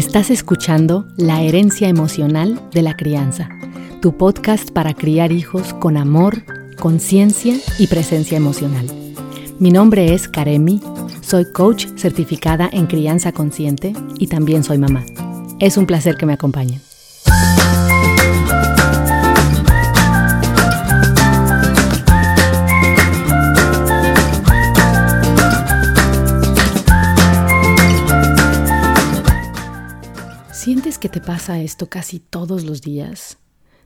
Estás 0.00 0.30
escuchando 0.30 1.06
La 1.18 1.42
herencia 1.42 1.86
emocional 1.86 2.58
de 2.72 2.80
la 2.80 2.96
crianza, 2.96 3.50
tu 4.00 4.16
podcast 4.16 4.70
para 4.70 4.94
criar 4.94 5.30
hijos 5.30 5.74
con 5.74 5.98
amor, 5.98 6.42
conciencia 6.80 7.54
y 7.78 7.86
presencia 7.86 8.38
emocional. 8.38 8.86
Mi 9.58 9.70
nombre 9.70 10.14
es 10.14 10.26
Karemi, 10.26 10.80
soy 11.20 11.52
coach 11.52 11.84
certificada 11.98 12.70
en 12.72 12.86
crianza 12.86 13.32
consciente 13.32 13.92
y 14.18 14.28
también 14.28 14.64
soy 14.64 14.78
mamá. 14.78 15.04
Es 15.58 15.76
un 15.76 15.84
placer 15.84 16.16
que 16.16 16.24
me 16.24 16.32
acompañen. 16.32 16.80
Que 31.00 31.08
te 31.08 31.22
pasa 31.22 31.58
esto 31.60 31.88
casi 31.88 32.18
todos 32.18 32.64
los 32.64 32.82
días? 32.82 33.38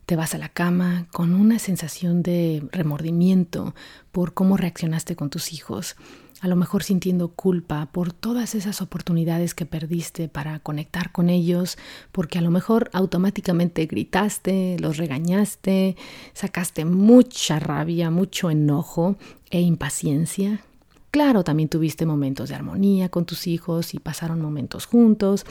Te 0.05 0.17
vas 0.17 0.35
a 0.35 0.39
la 0.39 0.49
cama 0.49 1.07
con 1.13 1.35
una 1.37 1.61
sensación 1.61 2.25
de 2.25 2.67
remordimiento 2.73 3.73
por 4.11 4.35
cómo 4.35 4.57
reaccionaste 4.57 5.15
con 5.15 5.31
tus 5.31 5.53
hijos, 5.53 5.95
a 6.41 6.49
lo 6.49 6.57
mejor 6.57 6.83
sintiendo 6.83 7.29
culpa 7.29 7.87
por 7.93 8.13
todas 8.13 8.57
esas 8.57 8.83
oportunidades 8.83 9.55
que 9.55 9.65
perdiste 9.65 10.29
para 10.29 10.59
conectar 10.59 11.13
con 11.13 11.31
ellos, 11.31 11.79
porque 12.11 12.39
a 12.39 12.43
lo 12.43 12.51
mejor 12.51 12.91
automáticamente 12.93 13.87
gritaste, 13.87 14.77
los 14.81 14.97
regañaste, 14.97 15.97
sacaste 16.33 16.85
mucha 16.85 17.61
rabia, 17.61 18.11
mucho 18.11 18.51
enojo 18.51 19.17
e 19.51 19.61
impaciencia. 19.61 20.65
Claro, 21.15 21.45
también 21.45 21.69
tuviste 21.69 22.07
momentos 22.07 22.49
de 22.49 22.57
armonía 22.57 23.09
con 23.09 23.25
tus 23.25 23.47
hijos 23.47 23.95
y 23.95 24.01
pasaron 24.01 24.41
momentos 24.41 24.87
juntos, 24.87 25.47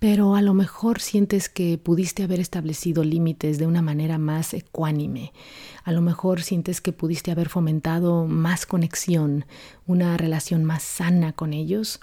pero 0.00 0.36
a 0.36 0.40
lo 0.40 0.54
mejor 0.54 1.02
sientes 1.02 1.50
que 1.50 1.76
pudiste 1.76 2.22
haber 2.22 2.40
establecido 2.40 3.04
límites 3.04 3.58
de 3.58 3.66
una 3.66 3.82
manera 3.82 4.16
más 4.16 4.54
ecuánime. 4.54 5.34
A 5.84 5.92
lo 5.92 6.00
mejor 6.00 6.40
sientes 6.40 6.80
que 6.80 6.94
pudiste 6.94 7.30
haber 7.30 7.50
fomentado 7.50 8.24
más 8.24 8.64
conexión, 8.64 9.44
una 9.86 10.16
relación 10.16 10.64
más 10.64 10.82
sana 10.82 11.34
con 11.34 11.52
ellos. 11.52 12.00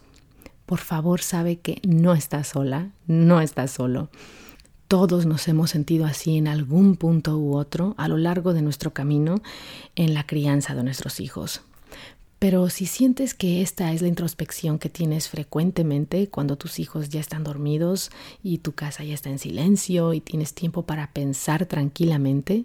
Por 0.67 0.77
favor, 0.77 1.21
sabe 1.21 1.57
que 1.57 1.81
no 1.87 2.13
estás 2.13 2.49
sola, 2.49 2.91
no 3.07 3.41
estás 3.41 3.71
solo. 3.71 4.11
Todos 4.87 5.25
nos 5.25 5.47
hemos 5.47 5.71
sentido 5.71 6.05
así 6.05 6.37
en 6.37 6.47
algún 6.47 6.95
punto 6.95 7.39
u 7.39 7.55
otro 7.55 7.95
a 7.97 8.07
lo 8.07 8.17
largo 8.17 8.53
de 8.53 8.61
nuestro 8.61 8.93
camino 8.93 9.41
en 9.95 10.13
la 10.13 10.27
crianza 10.27 10.75
de 10.75 10.83
nuestros 10.83 11.19
hijos. 11.19 11.63
Pero 12.39 12.69
si 12.69 12.85
sientes 12.85 13.33
que 13.33 13.61
esta 13.61 13.91
es 13.91 14.01
la 14.01 14.07
introspección 14.07 14.79
que 14.79 14.89
tienes 14.89 15.27
frecuentemente 15.27 16.29
cuando 16.29 16.57
tus 16.57 16.79
hijos 16.79 17.09
ya 17.09 17.19
están 17.19 17.43
dormidos 17.43 18.11
y 18.41 18.59
tu 18.59 18.71
casa 18.71 19.03
ya 19.03 19.13
está 19.13 19.29
en 19.29 19.39
silencio 19.39 20.13
y 20.13 20.21
tienes 20.21 20.53
tiempo 20.53 20.83
para 20.83 21.11
pensar 21.11 21.65
tranquilamente, 21.65 22.63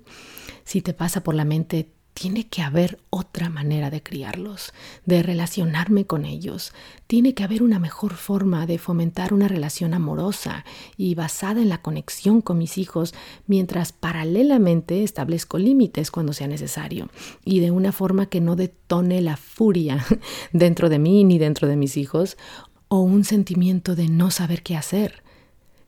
si 0.63 0.81
te 0.81 0.95
pasa 0.95 1.25
por 1.25 1.35
la 1.35 1.45
mente 1.45 1.91
tiene 2.15 2.47
que 2.47 2.63
haber 2.63 3.01
otra 3.11 3.51
manera 3.51 3.91
de 3.91 4.03
criarlos, 4.03 4.73
de 5.05 5.23
relacionarme 5.23 6.07
con 6.07 6.25
ellos. 6.25 6.73
Tiene 7.09 7.35
que 7.35 7.43
haber 7.43 7.63
una 7.63 7.81
mejor 7.81 8.15
forma 8.15 8.67
de 8.67 8.79
fomentar 8.79 9.35
una 9.35 9.49
relación 9.49 9.95
amorosa 9.95 10.65
y 10.97 11.17
basada 11.17 11.61
en 11.61 11.69
la 11.69 11.83
conexión 11.83 12.41
con 12.41 12.59
mis 12.59 12.79
hijos, 12.79 13.15
mientras 13.49 13.93
paralelamente 13.93 15.03
establezco 15.03 15.59
límites 15.59 16.13
cuando 16.13 16.33
sea 16.33 16.47
necesario 16.47 17.11
y 17.45 17.59
de 17.59 17.73
una 17.73 17.91
forma 17.91 18.27
que 18.27 18.41
no 18.41 18.55
detone 18.55 19.21
la 19.21 19.37
furia 19.37 20.07
dentro 20.53 20.89
de 20.89 21.01
mí 21.01 21.25
ni 21.25 21.39
dentro 21.39 21.67
de 21.67 21.77
mis 21.77 21.97
hijos 21.97 22.37
o 22.89 23.01
un 23.01 23.25
sentimiento 23.25 23.97
de 23.97 24.09
no 24.09 24.31
saber 24.31 24.63
qué 24.63 24.77
hacer. 24.77 25.25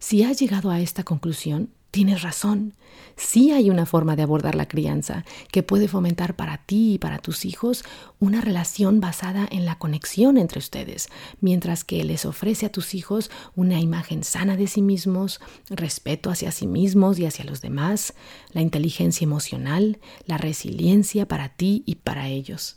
Si 0.01 0.25
has 0.25 0.41
llegado 0.41 0.71
a 0.71 0.81
esta 0.81 1.05
conclusión, 1.05 1.71
Tienes 1.97 2.21
razón. 2.21 2.75
Sí 3.17 3.53
hay 3.53 3.71
una 3.71 3.87
forma 3.87 4.17
de 4.17 4.23
abordar 4.23 4.55
la 4.55 4.69
crianza 4.69 5.25
que 5.51 5.63
puede 5.63 5.89
fomentar 5.89 6.37
para 6.37 6.59
ti 6.59 6.93
y 6.93 6.99
para 6.99 7.21
tus 7.21 7.47
hijos 7.47 7.87
una 8.19 8.43
relación 8.43 9.01
basada 9.01 9.49
en 9.51 9.65
la 9.65 9.79
conexión 9.79 10.37
entre 10.37 10.59
ustedes, 10.59 11.09
mientras 11.41 11.85
que 11.85 12.05
les 12.05 12.27
ofrece 12.27 12.67
a 12.67 12.71
tus 12.71 12.95
hijos 12.95 13.31
una 13.55 13.81
imagen 13.81 14.25
sana 14.25 14.59
de 14.59 14.67
sí 14.67 14.83
mismos, 14.83 15.41
respeto 15.71 16.29
hacia 16.29 16.53
sí 16.53 16.67
mismos 16.67 17.19
y 17.19 17.25
hacia 17.25 17.47
los 17.47 17.63
demás, 17.63 18.13
la 18.53 18.61
inteligencia 18.61 19.25
emocional, 19.25 19.99
la 20.27 20.37
resiliencia 20.37 21.27
para 21.27 21.49
ti 21.49 21.83
y 21.87 21.95
para 21.95 22.29
ellos. 22.29 22.77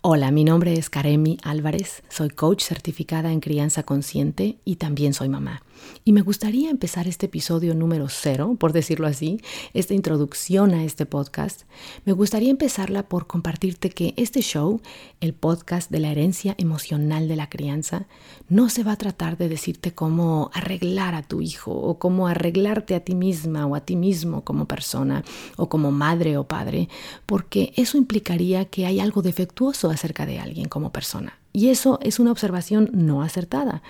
Hola, 0.00 0.32
mi 0.32 0.42
nombre 0.42 0.74
es 0.74 0.90
Karemi 0.90 1.38
Álvarez, 1.44 2.02
soy 2.10 2.30
coach 2.30 2.64
certificada 2.64 3.30
en 3.30 3.38
crianza 3.38 3.84
consciente 3.84 4.58
y 4.64 4.76
también 4.76 5.14
soy 5.14 5.28
mamá. 5.28 5.62
Y 6.04 6.12
me 6.12 6.20
gustaría 6.20 6.70
empezar 6.70 7.08
este 7.08 7.26
episodio 7.26 7.74
número 7.74 8.08
cero, 8.08 8.56
por 8.58 8.72
decirlo 8.72 9.06
así, 9.06 9.40
esta 9.72 9.94
introducción 9.94 10.74
a 10.74 10.84
este 10.84 11.06
podcast. 11.06 11.62
Me 12.04 12.12
gustaría 12.12 12.50
empezarla 12.50 13.08
por 13.08 13.26
compartirte 13.26 13.90
que 13.90 14.14
este 14.16 14.40
show, 14.40 14.80
el 15.20 15.32
podcast 15.32 15.90
de 15.90 16.00
la 16.00 16.10
herencia 16.10 16.54
emocional 16.58 17.28
de 17.28 17.36
la 17.36 17.48
crianza, 17.48 18.06
no 18.48 18.68
se 18.68 18.84
va 18.84 18.92
a 18.92 18.96
tratar 18.96 19.38
de 19.38 19.48
decirte 19.48 19.94
cómo 19.94 20.50
arreglar 20.52 21.14
a 21.14 21.22
tu 21.22 21.40
hijo 21.40 21.72
o 21.72 21.98
cómo 21.98 22.28
arreglarte 22.28 22.94
a 22.94 23.00
ti 23.00 23.14
misma 23.14 23.66
o 23.66 23.74
a 23.74 23.80
ti 23.80 23.96
mismo 23.96 24.44
como 24.44 24.66
persona 24.66 25.24
o 25.56 25.68
como 25.68 25.90
madre 25.90 26.36
o 26.36 26.46
padre, 26.46 26.88
porque 27.26 27.72
eso 27.76 27.96
implicaría 27.96 28.66
que 28.66 28.86
hay 28.86 29.00
algo 29.00 29.22
defectuoso 29.22 29.90
acerca 29.90 30.26
de 30.26 30.38
alguien 30.38 30.68
como 30.68 30.92
persona. 30.92 31.38
Y 31.52 31.68
eso 31.68 31.98
es 32.02 32.18
una 32.18 32.32
observación 32.32 32.90
no 32.92 33.22
acertada. 33.22 33.82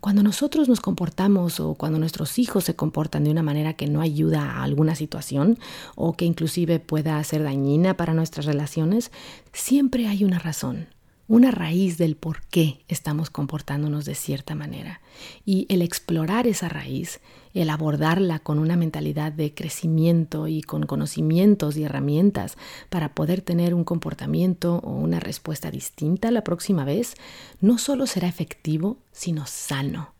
Cuando 0.00 0.22
nosotros 0.22 0.68
nos 0.68 0.80
comportamos 0.80 1.60
o 1.60 1.74
cuando 1.74 1.98
nuestros 1.98 2.38
hijos 2.38 2.64
se 2.64 2.74
comportan 2.74 3.24
de 3.24 3.30
una 3.30 3.42
manera 3.42 3.74
que 3.74 3.86
no 3.86 4.00
ayuda 4.00 4.52
a 4.52 4.62
alguna 4.62 4.94
situación 4.94 5.58
o 5.94 6.14
que 6.14 6.24
inclusive 6.24 6.80
pueda 6.80 7.22
ser 7.22 7.42
dañina 7.42 7.98
para 7.98 8.14
nuestras 8.14 8.46
relaciones, 8.46 9.12
siempre 9.52 10.06
hay 10.06 10.24
una 10.24 10.38
razón 10.38 10.88
una 11.30 11.52
raíz 11.52 11.96
del 11.96 12.16
por 12.16 12.42
qué 12.46 12.80
estamos 12.88 13.30
comportándonos 13.30 14.04
de 14.04 14.16
cierta 14.16 14.56
manera. 14.56 15.00
Y 15.44 15.64
el 15.68 15.80
explorar 15.80 16.48
esa 16.48 16.68
raíz, 16.68 17.20
el 17.54 17.70
abordarla 17.70 18.40
con 18.40 18.58
una 18.58 18.76
mentalidad 18.76 19.30
de 19.30 19.54
crecimiento 19.54 20.48
y 20.48 20.60
con 20.60 20.86
conocimientos 20.86 21.76
y 21.76 21.84
herramientas 21.84 22.58
para 22.88 23.14
poder 23.14 23.42
tener 23.42 23.74
un 23.74 23.84
comportamiento 23.84 24.80
o 24.82 24.90
una 24.90 25.20
respuesta 25.20 25.70
distinta 25.70 26.32
la 26.32 26.42
próxima 26.42 26.84
vez, 26.84 27.14
no 27.60 27.78
solo 27.78 28.08
será 28.08 28.26
efectivo, 28.26 28.96
sino 29.12 29.46
sano. 29.46 30.12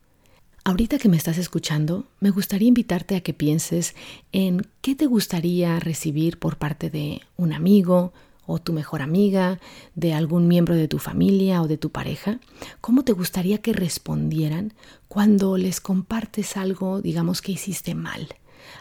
Ahorita 0.63 0.99
que 0.99 1.09
me 1.09 1.17
estás 1.17 1.39
escuchando, 1.39 2.05
me 2.21 2.31
gustaría 2.31 2.69
invitarte 2.69 3.17
a 3.17 3.21
que 3.21 3.35
pienses 3.35 3.97
en 4.31 4.65
qué 4.81 4.95
te 4.95 5.07
gustaría 5.07 5.81
recibir 5.81 6.39
por 6.39 6.57
parte 6.57 6.89
de 6.89 7.21
un 7.37 7.53
amigo, 7.53 8.13
o 8.51 8.59
tu 8.59 8.73
mejor 8.73 9.01
amiga, 9.01 9.61
de 9.95 10.13
algún 10.13 10.49
miembro 10.49 10.75
de 10.75 10.89
tu 10.89 10.99
familia 10.99 11.63
o 11.63 11.69
de 11.69 11.79
tu 11.79 11.91
pareja, 11.91 12.41
¿cómo 12.81 13.05
te 13.05 13.13
gustaría 13.13 13.59
que 13.59 13.73
respondieran 13.73 14.75
cuando 15.07 15.57
les 15.57 15.81
compartes 15.81 16.57
algo, 16.57 17.01
digamos, 17.01 17.43
que 17.43 17.53
hiciste 17.53 17.95
mal? 17.95 18.29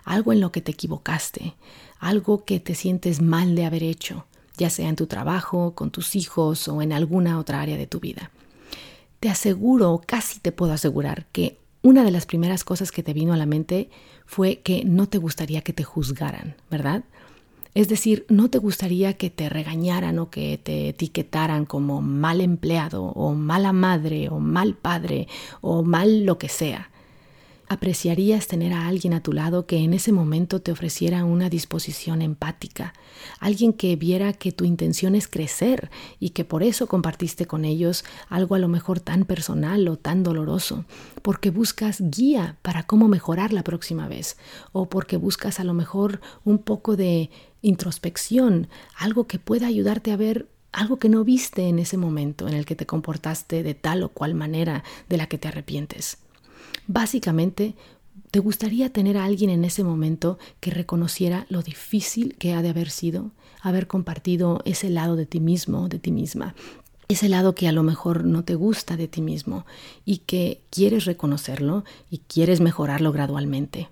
Algo 0.03 0.33
en 0.33 0.39
lo 0.39 0.51
que 0.51 0.61
te 0.61 0.71
equivocaste, 0.71 1.53
algo 1.99 2.45
que 2.45 2.59
te 2.59 2.73
sientes 2.73 3.21
mal 3.21 3.55
de 3.55 3.65
haber 3.65 3.83
hecho, 3.83 4.25
ya 4.57 4.71
sea 4.71 4.89
en 4.89 4.95
tu 4.95 5.05
trabajo, 5.05 5.75
con 5.75 5.91
tus 5.91 6.15
hijos 6.15 6.67
o 6.67 6.81
en 6.81 6.91
alguna 6.91 7.37
otra 7.37 7.61
área 7.61 7.77
de 7.77 7.87
tu 7.87 7.99
vida. 7.99 8.31
Te 9.19 9.29
aseguro, 9.29 10.01
casi 10.05 10.39
te 10.39 10.51
puedo 10.51 10.73
asegurar, 10.73 11.27
que 11.31 11.57
una 11.83 12.03
de 12.03 12.11
las 12.11 12.25
primeras 12.25 12.63
cosas 12.63 12.91
que 12.91 13.03
te 13.03 13.13
vino 13.13 13.33
a 13.33 13.37
la 13.37 13.45
mente 13.45 13.89
fue 14.25 14.61
que 14.61 14.83
no 14.83 15.07
te 15.07 15.19
gustaría 15.19 15.61
que 15.61 15.73
te 15.73 15.83
juzgaran, 15.83 16.55
¿verdad? 16.71 17.03
Es 17.75 17.87
decir, 17.87 18.25
no 18.29 18.49
te 18.49 18.57
gustaría 18.57 19.13
que 19.13 19.29
te 19.29 19.47
regañaran 19.47 20.17
o 20.19 20.29
que 20.29 20.57
te 20.57 20.89
etiquetaran 20.89 21.65
como 21.65 22.01
mal 22.01 22.41
empleado 22.41 23.03
o 23.03 23.33
mala 23.33 23.73
madre 23.73 24.29
o 24.29 24.39
mal 24.39 24.75
padre 24.75 25.27
o 25.61 25.83
mal 25.83 26.25
lo 26.25 26.37
que 26.37 26.49
sea. 26.49 26.89
Apreciarías 27.71 28.47
tener 28.47 28.73
a 28.73 28.87
alguien 28.87 29.13
a 29.13 29.21
tu 29.21 29.31
lado 29.31 29.67
que 29.67 29.77
en 29.77 29.93
ese 29.93 30.11
momento 30.11 30.59
te 30.59 30.71
ofreciera 30.71 31.23
una 31.23 31.51
disposición 31.51 32.23
empática, 32.23 32.95
alguien 33.39 33.73
que 33.73 33.95
viera 33.95 34.33
que 34.33 34.51
tu 34.51 34.65
intención 34.65 35.13
es 35.13 35.27
crecer 35.27 35.91
y 36.19 36.31
que 36.31 36.45
por 36.45 36.63
eso 36.63 36.87
compartiste 36.87 37.45
con 37.45 37.65
ellos 37.65 38.05
algo 38.27 38.55
a 38.55 38.59
lo 38.59 38.69
mejor 38.69 38.99
tan 38.99 39.23
personal 39.23 39.87
o 39.87 39.97
tan 39.97 40.23
doloroso, 40.23 40.85
porque 41.21 41.51
buscas 41.51 42.01
guía 42.01 42.57
para 42.63 42.87
cómo 42.87 43.07
mejorar 43.07 43.53
la 43.53 43.63
próxima 43.63 44.07
vez, 44.07 44.37
o 44.71 44.89
porque 44.89 45.17
buscas 45.17 45.59
a 45.59 45.63
lo 45.63 45.75
mejor 45.75 46.21
un 46.45 46.57
poco 46.57 46.97
de 46.97 47.29
introspección, 47.61 48.67
algo 48.97 49.27
que 49.27 49.39
pueda 49.39 49.67
ayudarte 49.67 50.11
a 50.11 50.17
ver 50.17 50.47
algo 50.71 50.99
que 50.99 51.09
no 51.09 51.23
viste 51.23 51.67
en 51.67 51.79
ese 51.79 51.97
momento 51.97 52.47
en 52.47 52.53
el 52.53 52.65
que 52.65 52.75
te 52.75 52.85
comportaste 52.85 53.63
de 53.63 53.73
tal 53.73 54.03
o 54.03 54.09
cual 54.09 54.35
manera 54.35 54.83
de 55.07 55.17
la 55.17 55.27
que 55.27 55.37
te 55.37 55.47
arrepientes. 55.47 56.17
Básicamente, 56.87 57.75
¿te 58.31 58.39
gustaría 58.39 58.93
tener 58.93 59.17
a 59.17 59.25
alguien 59.25 59.49
en 59.49 59.65
ese 59.65 59.83
momento 59.83 60.37
que 60.59 60.71
reconociera 60.71 61.45
lo 61.49 61.63
difícil 61.63 62.35
que 62.37 62.53
ha 62.53 62.61
de 62.61 62.69
haber 62.69 62.89
sido 62.89 63.31
haber 63.61 63.87
compartido 63.87 64.61
ese 64.63 64.89
lado 64.89 65.15
de 65.15 65.25
ti 65.25 65.39
mismo, 65.39 65.89
de 65.89 65.99
ti 65.99 66.11
misma? 66.11 66.55
ese 67.09 67.27
lado 67.27 67.55
que 67.55 67.67
a 67.67 67.71
lo 67.71 67.81
mejor 67.81 68.23
no 68.23 68.43
te 68.43 68.53
gusta 68.53 68.95
de 68.95 69.07
ti 69.07 69.19
mismo 69.19 69.65
y 70.05 70.19
que 70.19 70.61
quieres 70.69 71.05
reconocerlo 71.05 71.83
y 72.11 72.19
quieres 72.19 72.61
mejorarlo 72.61 73.11
gradualmente. 73.11 73.89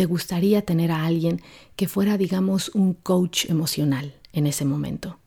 Te 0.00 0.06
gustaría 0.06 0.62
tener 0.62 0.92
a 0.92 1.04
alguien 1.04 1.42
que 1.76 1.86
fuera, 1.86 2.16
digamos, 2.16 2.70
un 2.70 2.94
coach 2.94 3.44
emocional 3.50 4.14
en 4.32 4.46
ese 4.46 4.64
momento. 4.64 5.18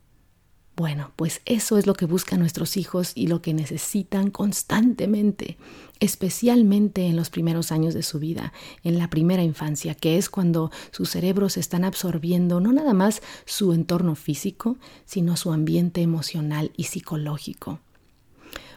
Bueno, 0.74 1.12
pues 1.14 1.42
eso 1.44 1.78
es 1.78 1.86
lo 1.86 1.94
que 1.94 2.06
buscan 2.06 2.40
nuestros 2.40 2.76
hijos 2.76 3.12
y 3.14 3.28
lo 3.28 3.40
que 3.40 3.54
necesitan 3.54 4.32
constantemente, 4.32 5.58
especialmente 6.00 7.06
en 7.06 7.14
los 7.14 7.30
primeros 7.30 7.70
años 7.70 7.94
de 7.94 8.02
su 8.02 8.18
vida, 8.18 8.52
en 8.82 8.98
la 8.98 9.08
primera 9.10 9.44
infancia, 9.44 9.94
que 9.94 10.18
es 10.18 10.28
cuando 10.28 10.72
sus 10.90 11.08
cerebros 11.08 11.56
están 11.56 11.84
absorbiendo 11.84 12.58
no 12.58 12.72
nada 12.72 12.94
más 12.94 13.22
su 13.44 13.74
entorno 13.74 14.16
físico, 14.16 14.76
sino 15.04 15.36
su 15.36 15.52
ambiente 15.52 16.02
emocional 16.02 16.72
y 16.76 16.82
psicológico. 16.82 17.78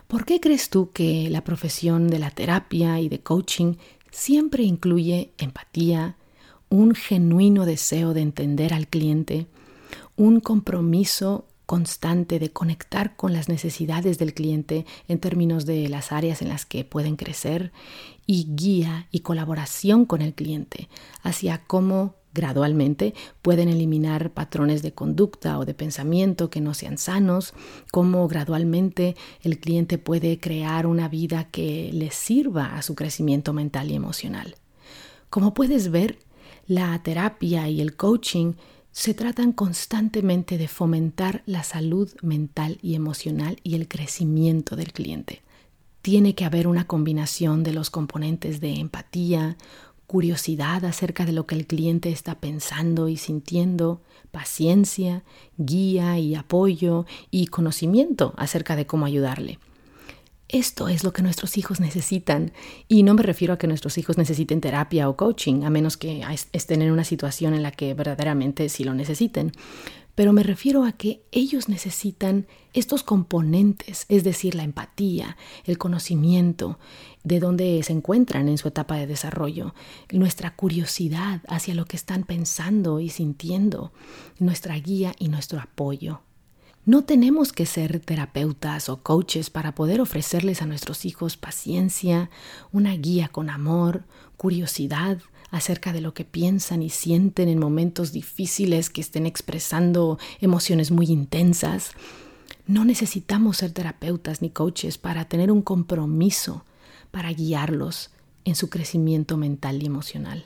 ¿Por 0.07 0.25
qué 0.25 0.39
crees 0.39 0.69
tú 0.69 0.91
que 0.91 1.29
la 1.29 1.43
profesión 1.43 2.07
de 2.07 2.19
la 2.19 2.31
terapia 2.31 3.01
y 3.01 3.09
de 3.09 3.19
coaching 3.19 3.73
siempre 4.11 4.63
incluye 4.63 5.31
empatía, 5.37 6.15
un 6.69 6.95
genuino 6.95 7.65
deseo 7.65 8.13
de 8.13 8.21
entender 8.21 8.73
al 8.73 8.87
cliente, 8.87 9.47
un 10.15 10.39
compromiso 10.39 11.45
constante 11.65 12.39
de 12.39 12.49
conectar 12.49 13.15
con 13.15 13.33
las 13.33 13.49
necesidades 13.49 14.17
del 14.17 14.33
cliente 14.33 14.85
en 15.07 15.19
términos 15.19 15.65
de 15.65 15.89
las 15.89 16.11
áreas 16.11 16.41
en 16.41 16.49
las 16.49 16.65
que 16.65 16.85
pueden 16.85 17.17
crecer 17.17 17.71
y 18.25 18.47
guía 18.55 19.07
y 19.11 19.19
colaboración 19.19 20.05
con 20.05 20.21
el 20.21 20.33
cliente 20.33 20.87
hacia 21.23 21.63
cómo 21.65 22.15
gradualmente 22.37 23.15
pueden 23.41 23.67
eliminar 23.67 24.29
patrones 24.31 24.83
de 24.83 24.93
conducta 24.93 25.57
o 25.57 25.65
de 25.65 25.73
pensamiento 25.73 26.51
que 26.51 26.61
no 26.61 26.75
sean 26.75 26.99
sanos, 26.99 27.53
cómo 27.91 28.27
gradualmente 28.27 29.15
el 29.41 29.59
cliente 29.59 29.97
puede 29.97 30.39
crear 30.39 30.85
una 30.85 31.09
vida 31.09 31.45
que 31.45 31.89
le 31.91 32.11
sirva 32.11 32.77
a 32.77 32.83
su 32.83 32.93
crecimiento 32.93 33.53
mental 33.53 33.89
y 33.89 33.95
emocional. 33.95 34.55
Como 35.31 35.55
puedes 35.55 35.89
ver, 35.89 36.19
la 36.67 37.01
terapia 37.01 37.67
y 37.69 37.81
el 37.81 37.95
coaching 37.95 38.53
se 38.91 39.13
tratan 39.13 39.51
constantemente 39.51 40.57
de 40.57 40.67
fomentar 40.67 41.41
la 41.45 41.63
salud 41.63 42.09
mental 42.21 42.77
y 42.81 42.95
emocional 42.95 43.57
y 43.63 43.75
el 43.75 43.87
crecimiento 43.87 44.75
del 44.75 44.93
cliente. 44.93 45.41
Tiene 46.01 46.35
que 46.35 46.45
haber 46.45 46.67
una 46.67 46.87
combinación 46.87 47.63
de 47.63 47.73
los 47.73 47.89
componentes 47.89 48.61
de 48.61 48.75
empatía, 48.75 49.57
curiosidad 50.07 50.85
acerca 50.85 51.25
de 51.25 51.33
lo 51.33 51.45
que 51.45 51.55
el 51.55 51.67
cliente 51.67 52.09
está 52.09 52.39
pensando 52.39 53.09
y 53.09 53.17
sintiendo, 53.17 54.01
paciencia, 54.31 55.23
guía 55.57 56.17
y 56.17 56.33
apoyo 56.35 57.05
y 57.29 57.47
conocimiento 57.47 58.33
acerca 58.37 58.75
de 58.75 58.87
cómo 58.87 59.05
ayudarle. 59.05 59.59
Esto 60.49 60.87
es 60.87 61.03
lo 61.03 61.11
que 61.11 61.21
nuestros 61.21 61.57
hijos 61.57 61.81
necesitan. 61.81 62.53
Y 62.87 63.03
no 63.03 63.13
me 63.13 63.23
refiero 63.23 63.53
a 63.53 63.57
que 63.57 63.67
nuestros 63.67 63.97
hijos 63.97 64.17
necesiten 64.17 64.61
terapia 64.61 65.09
o 65.09 65.17
coaching, 65.17 65.63
a 65.63 65.69
menos 65.69 65.97
que 65.97 66.23
estén 66.53 66.81
en 66.81 66.91
una 66.91 67.03
situación 67.03 67.53
en 67.53 67.63
la 67.63 67.71
que 67.71 67.93
verdaderamente 67.93 68.69
sí 68.69 68.85
lo 68.85 68.93
necesiten. 68.93 69.51
Pero 70.15 70.33
me 70.33 70.41
refiero 70.41 70.85
a 70.85 70.93
que 70.93 71.21
ellos 71.31 71.69
necesitan 71.69 72.47
estos 72.73 73.03
componentes, 73.03 74.05
es 74.09 74.23
decir, 74.23 74.55
la 74.55 74.63
empatía, 74.63 75.37
el 75.65 75.77
conocimiento, 75.77 76.79
de 77.27 77.41
dónde 77.41 77.83
se 77.83 77.91
encuentran 77.91 78.47
en 78.47 78.57
su 78.57 78.69
etapa 78.69 78.95
de 78.95 79.05
desarrollo, 79.05 79.75
nuestra 80.11 80.55
curiosidad 80.55 81.41
hacia 81.49 81.75
lo 81.75 81.85
que 81.85 81.97
están 81.97 82.23
pensando 82.23 83.01
y 83.01 83.09
sintiendo, 83.09 83.91
nuestra 84.39 84.75
guía 84.79 85.13
y 85.19 85.27
nuestro 85.27 85.59
apoyo. 85.59 86.21
No 86.85 87.03
tenemos 87.03 87.51
que 87.51 87.65
ser 87.65 87.99
terapeutas 87.99 88.87
o 88.87 89.03
coaches 89.03 89.49
para 89.49 89.75
poder 89.75 89.99
ofrecerles 89.99 90.61
a 90.61 90.65
nuestros 90.65 91.03
hijos 91.03 91.35
paciencia, 91.35 92.29
una 92.71 92.93
guía 92.93 93.27
con 93.27 93.49
amor, 93.49 94.05
curiosidad 94.37 95.17
acerca 95.51 95.91
de 95.91 95.99
lo 95.99 96.13
que 96.13 96.23
piensan 96.23 96.81
y 96.81 96.89
sienten 96.89 97.49
en 97.49 97.59
momentos 97.59 98.13
difíciles 98.13 98.89
que 98.89 99.01
estén 99.01 99.25
expresando 99.25 100.17
emociones 100.39 100.91
muy 100.91 101.07
intensas. 101.07 101.91
No 102.67 102.85
necesitamos 102.85 103.57
ser 103.57 103.71
terapeutas 103.71 104.41
ni 104.41 104.49
coaches 104.49 104.97
para 104.97 105.25
tener 105.25 105.51
un 105.51 105.61
compromiso 105.61 106.63
para 107.17 107.33
guiarlos 107.33 108.11
en 108.45 108.53
su 108.53 108.69
crecimiento 108.69 109.37
mental 109.37 109.81
y 109.81 109.87
emocional. 109.87 110.45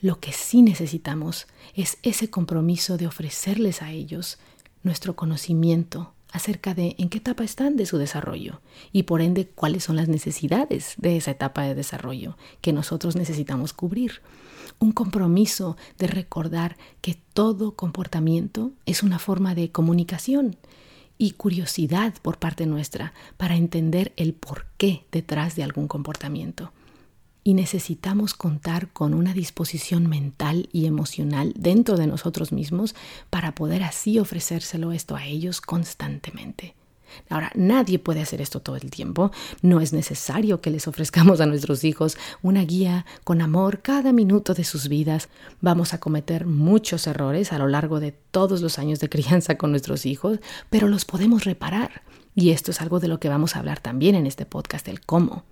Lo 0.00 0.18
que 0.18 0.32
sí 0.32 0.60
necesitamos 0.60 1.46
es 1.74 1.98
ese 2.02 2.28
compromiso 2.28 2.96
de 2.96 3.06
ofrecerles 3.06 3.82
a 3.82 3.92
ellos 3.92 4.40
nuestro 4.82 5.14
conocimiento 5.14 6.12
acerca 6.32 6.74
de 6.74 6.96
en 6.98 7.08
qué 7.08 7.18
etapa 7.18 7.44
están 7.44 7.76
de 7.76 7.86
su 7.86 7.98
desarrollo 7.98 8.62
y 8.90 9.04
por 9.04 9.20
ende 9.22 9.46
cuáles 9.46 9.84
son 9.84 9.94
las 9.94 10.08
necesidades 10.08 10.94
de 10.96 11.16
esa 11.16 11.30
etapa 11.30 11.62
de 11.62 11.76
desarrollo 11.76 12.36
que 12.60 12.72
nosotros 12.72 13.14
necesitamos 13.14 13.72
cubrir. 13.72 14.22
Un 14.80 14.90
compromiso 14.90 15.76
de 15.98 16.08
recordar 16.08 16.76
que 17.00 17.16
todo 17.32 17.76
comportamiento 17.76 18.72
es 18.86 19.04
una 19.04 19.20
forma 19.20 19.54
de 19.54 19.70
comunicación 19.70 20.56
y 21.18 21.32
curiosidad 21.32 22.14
por 22.22 22.38
parte 22.38 22.66
nuestra 22.66 23.12
para 23.36 23.56
entender 23.56 24.12
el 24.16 24.34
porqué 24.34 25.04
detrás 25.12 25.56
de 25.56 25.62
algún 25.62 25.88
comportamiento 25.88 26.72
y 27.44 27.54
necesitamos 27.54 28.34
contar 28.34 28.92
con 28.92 29.14
una 29.14 29.32
disposición 29.34 30.06
mental 30.06 30.68
y 30.72 30.86
emocional 30.86 31.52
dentro 31.56 31.96
de 31.96 32.06
nosotros 32.06 32.52
mismos 32.52 32.94
para 33.30 33.54
poder 33.54 33.82
así 33.82 34.18
ofrecérselo 34.18 34.92
esto 34.92 35.16
a 35.16 35.26
ellos 35.26 35.60
constantemente. 35.60 36.74
Ahora, 37.28 37.50
nadie 37.54 37.98
puede 37.98 38.20
hacer 38.20 38.40
esto 38.40 38.60
todo 38.60 38.76
el 38.76 38.90
tiempo. 38.90 39.30
No 39.62 39.80
es 39.80 39.92
necesario 39.92 40.60
que 40.60 40.70
les 40.70 40.88
ofrezcamos 40.88 41.40
a 41.40 41.46
nuestros 41.46 41.84
hijos 41.84 42.16
una 42.42 42.64
guía 42.64 43.06
con 43.24 43.40
amor 43.40 43.80
cada 43.82 44.12
minuto 44.12 44.54
de 44.54 44.64
sus 44.64 44.88
vidas. 44.88 45.28
Vamos 45.60 45.94
a 45.94 46.00
cometer 46.00 46.46
muchos 46.46 47.06
errores 47.06 47.52
a 47.52 47.58
lo 47.58 47.68
largo 47.68 48.00
de 48.00 48.12
todos 48.12 48.60
los 48.60 48.78
años 48.78 49.00
de 49.00 49.08
crianza 49.08 49.56
con 49.56 49.70
nuestros 49.70 50.06
hijos, 50.06 50.38
pero 50.70 50.88
los 50.88 51.04
podemos 51.04 51.44
reparar. 51.44 52.02
Y 52.34 52.50
esto 52.50 52.70
es 52.70 52.80
algo 52.80 53.00
de 53.00 53.08
lo 53.08 53.20
que 53.20 53.28
vamos 53.28 53.56
a 53.56 53.58
hablar 53.58 53.80
también 53.80 54.14
en 54.14 54.26
este 54.26 54.46
podcast, 54.46 54.88
el 54.88 55.00
cómo. 55.00 55.44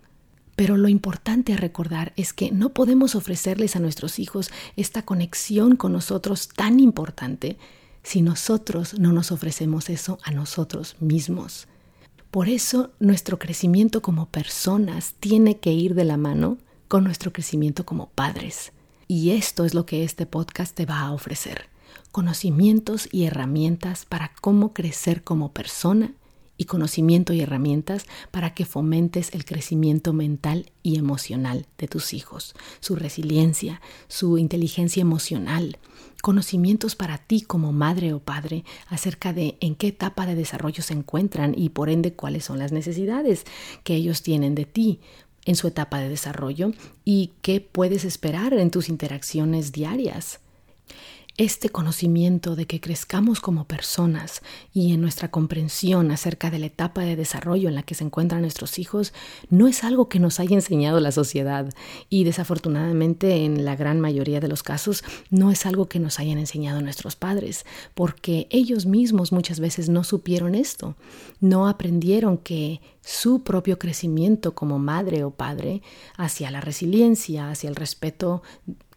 Pero 0.57 0.77
lo 0.77 0.89
importante 0.89 1.55
a 1.55 1.57
recordar 1.57 2.13
es 2.17 2.33
que 2.33 2.51
no 2.51 2.71
podemos 2.71 3.15
ofrecerles 3.15 3.77
a 3.77 3.81
nuestros 3.81 4.19
hijos 4.19 4.51
esta 4.77 5.03
conexión 5.07 5.77
con 5.77 5.93
nosotros 5.93 6.49
tan 6.49 6.81
importante 6.81 7.57
si 8.03 8.23
nosotros 8.23 8.99
no 8.99 9.13
nos 9.13 9.33
ofrecemos 9.33 9.91
eso 9.91 10.19
a 10.23 10.31
nosotros 10.31 10.97
mismos. 11.01 11.69
Por 12.31 12.49
eso 12.49 12.91
nuestro 13.01 13.39
crecimiento 13.39 14.03
como 14.03 14.27
personas 14.27 15.15
tiene 15.19 15.59
que 15.59 15.73
ir 15.73 15.95
de 15.95 16.05
la 16.05 16.17
mano 16.17 16.59
con 16.87 17.05
nuestro 17.05 17.33
crecimiento 17.33 17.85
como 17.85 18.11
padres. 18.11 18.73
Y 19.09 19.31
esto 19.31 19.65
es 19.65 19.75
lo 19.75 19.87
que 19.87 20.05
este 20.05 20.27
podcast 20.27 20.75
te 20.75 20.87
va 20.87 21.01
a 21.01 21.13
ofrecer. 21.13 21.69
Conocimientos 22.13 23.09
y 23.11 23.25
herramientas 23.25 24.05
para 24.05 24.33
cómo 24.41 24.73
crecer 24.73 25.25
como 25.25 25.53
persona 25.53 26.15
y 26.61 26.67
conocimiento 26.67 27.33
y 27.33 27.41
herramientas 27.41 28.05
para 28.31 28.53
que 28.53 28.67
fomentes 28.67 29.31
el 29.33 29.47
crecimiento 29.47 30.13
mental 30.13 30.71
y 30.83 30.99
emocional 30.99 31.65
de 31.79 31.89
tus 31.89 32.13
hijos, 32.13 32.55
su 32.81 32.97
resiliencia, 32.97 33.81
su 34.09 34.37
inteligencia 34.37 35.01
emocional, 35.01 35.79
conocimientos 36.21 36.97
para 36.97 37.17
ti 37.17 37.41
como 37.41 37.73
madre 37.73 38.13
o 38.13 38.19
padre 38.19 38.67
acerca 38.89 39.33
de 39.33 39.57
en 39.61 39.75
qué 39.75 39.87
etapa 39.87 40.27
de 40.27 40.35
desarrollo 40.35 40.83
se 40.83 40.93
encuentran 40.93 41.55
y 41.57 41.71
por 41.71 41.89
ende 41.89 42.13
cuáles 42.13 42.45
son 42.45 42.59
las 42.59 42.73
necesidades 42.73 43.47
que 43.83 43.95
ellos 43.95 44.21
tienen 44.21 44.55
de 44.55 44.67
ti 44.67 45.01
en 45.47 45.57
su 45.57 45.67
etapa 45.67 45.99
de 45.99 46.11
desarrollo 46.11 46.73
y 47.07 47.33
qué 47.41 47.63
puedes 47.63 48.05
esperar 48.05 48.53
en 48.53 48.71
tus 48.71 48.91
interacciones 48.91 49.73
diarias. 49.73 50.41
Este 51.41 51.71
conocimiento 51.71 52.55
de 52.55 52.67
que 52.67 52.83
crezcamos 52.83 53.41
como 53.41 53.65
personas 53.65 54.43
y 54.75 54.93
en 54.93 55.01
nuestra 55.01 55.31
comprensión 55.31 56.11
acerca 56.11 56.51
de 56.51 56.59
la 56.59 56.67
etapa 56.67 57.01
de 57.01 57.17
desarrollo 57.17 57.71
en 57.71 57.75
la 57.75 57.83
que 57.83 57.95
se 57.95 58.05
encuentran 58.05 58.43
nuestros 58.43 58.79
hijos 58.79 59.15
no 59.49 59.67
es 59.67 59.83
algo 59.83 60.11
que 60.11 60.19
nos 60.19 60.39
haya 60.39 60.55
enseñado 60.55 61.01
la 61.01 61.13
sociedad. 61.13 61.73
Y 62.11 62.25
desafortunadamente 62.25 63.47
en 63.47 63.65
la 63.65 63.75
gran 63.75 64.01
mayoría 64.01 64.39
de 64.39 64.49
los 64.49 64.63
casos 64.63 65.03
no 65.31 65.51
es 65.51 65.65
algo 65.65 65.89
que 65.89 65.99
nos 65.99 66.19
hayan 66.19 66.37
enseñado 66.37 66.83
nuestros 66.83 67.17
padres 67.17 67.65
porque 67.95 68.47
ellos 68.51 68.85
mismos 68.85 69.33
muchas 69.33 69.61
veces 69.61 69.89
no 69.89 70.05
supieron 70.05 70.55
esto, 70.55 70.95
no 71.41 71.69
aprendieron 71.69 72.37
que 72.37 72.83
su 73.01 73.43
propio 73.45 73.79
crecimiento 73.79 74.55
como 74.55 74.79
madre 74.79 75.25
o 75.25 75.31
padre 75.31 75.81
hacia 76.19 76.51
la 76.51 76.61
resiliencia, 76.61 77.51
hacia 77.51 77.71
el 77.71 77.77
respeto 77.77 78.43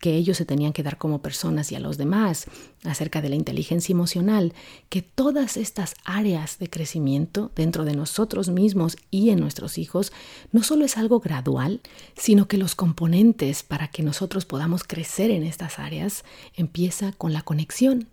que 0.03 0.17
ellos 0.17 0.35
se 0.35 0.43
tenían 0.43 0.73
que 0.73 0.83
dar 0.83 0.97
como 0.97 1.21
personas 1.21 1.71
y 1.71 1.75
a 1.75 1.79
los 1.79 1.97
demás, 1.97 2.47
acerca 2.83 3.21
de 3.21 3.29
la 3.29 3.37
inteligencia 3.37 3.93
emocional, 3.93 4.53
que 4.89 5.01
todas 5.01 5.55
estas 5.55 5.95
áreas 6.03 6.59
de 6.59 6.69
crecimiento 6.69 7.53
dentro 7.55 7.85
de 7.85 7.95
nosotros 7.95 8.49
mismos 8.49 8.97
y 9.11 9.29
en 9.29 9.39
nuestros 9.39 9.77
hijos 9.77 10.11
no 10.51 10.61
solo 10.61 10.83
es 10.83 10.97
algo 10.97 11.21
gradual, 11.21 11.79
sino 12.17 12.49
que 12.49 12.57
los 12.57 12.75
componentes 12.75 13.63
para 13.63 13.87
que 13.87 14.03
nosotros 14.03 14.43
podamos 14.43 14.83
crecer 14.83 15.31
en 15.31 15.43
estas 15.43 15.79
áreas 15.79 16.25
empieza 16.57 17.13
con 17.13 17.31
la 17.31 17.41
conexión 17.41 18.09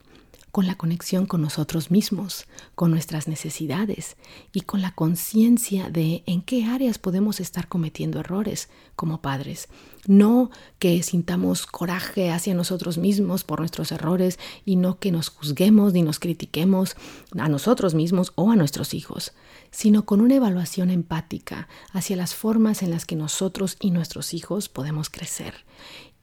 con 0.51 0.67
la 0.67 0.75
conexión 0.75 1.27
con 1.27 1.43
nosotros 1.43 1.91
mismos, 1.91 2.47
con 2.75 2.91
nuestras 2.91 3.29
necesidades 3.29 4.17
y 4.53 4.63
con 4.63 4.83
la 4.83 4.95
conciencia 4.95 5.91
de 5.91 6.23
en 6.27 6.43
qué 6.43 6.65
áreas 6.65 6.99
podemos 6.99 7.41
estar 7.41 7.69
cometiendo 7.69 8.21
errores 8.21 8.69
como 8.97 9.21
padres. 9.21 9.69
No 10.07 10.51
que 10.79 11.03
sintamos 11.03 11.67
coraje 11.67 12.31
hacia 12.31 12.55
nosotros 12.55 12.99
mismos 12.99 13.45
por 13.45 13.61
nuestros 13.61 13.93
errores 13.93 14.39
y 14.65 14.77
no 14.77 14.99
que 14.99 15.13
nos 15.13 15.29
juzguemos 15.29 15.93
ni 15.93 16.03
nos 16.03 16.19
critiquemos 16.19 16.97
a 17.39 17.49
nosotros 17.49 17.95
mismos 17.95 18.33
o 18.35 18.51
a 18.51 18.57
nuestros 18.57 18.95
hijos, 18.95 19.33
sino 19.71 20.05
con 20.05 20.21
una 20.21 20.37
evaluación 20.37 20.91
empática 20.91 21.69
hacia 21.93 22.17
las 22.17 22.35
formas 22.35 22.83
en 22.83 22.91
las 22.91 23.07
que 23.07 23.17
nosotros 23.17 23.77
y 23.79 23.91
nuestros 23.91 24.35
hijos 24.35 24.69
podemos 24.69 25.11
crecer 25.11 25.65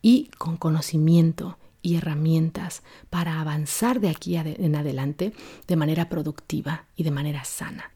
y 0.02 0.30
con 0.38 0.58
conocimiento 0.58 1.58
y 1.88 1.96
herramientas 1.96 2.84
para 3.10 3.40
avanzar 3.40 4.02
de 4.02 4.10
aquí 4.10 4.36
en 4.36 4.76
adelante 4.76 5.32
de 5.68 5.76
manera 5.78 6.10
productiva 6.10 6.84
y 6.98 7.04
de 7.04 7.12
manera 7.12 7.46
sana. 7.46 7.92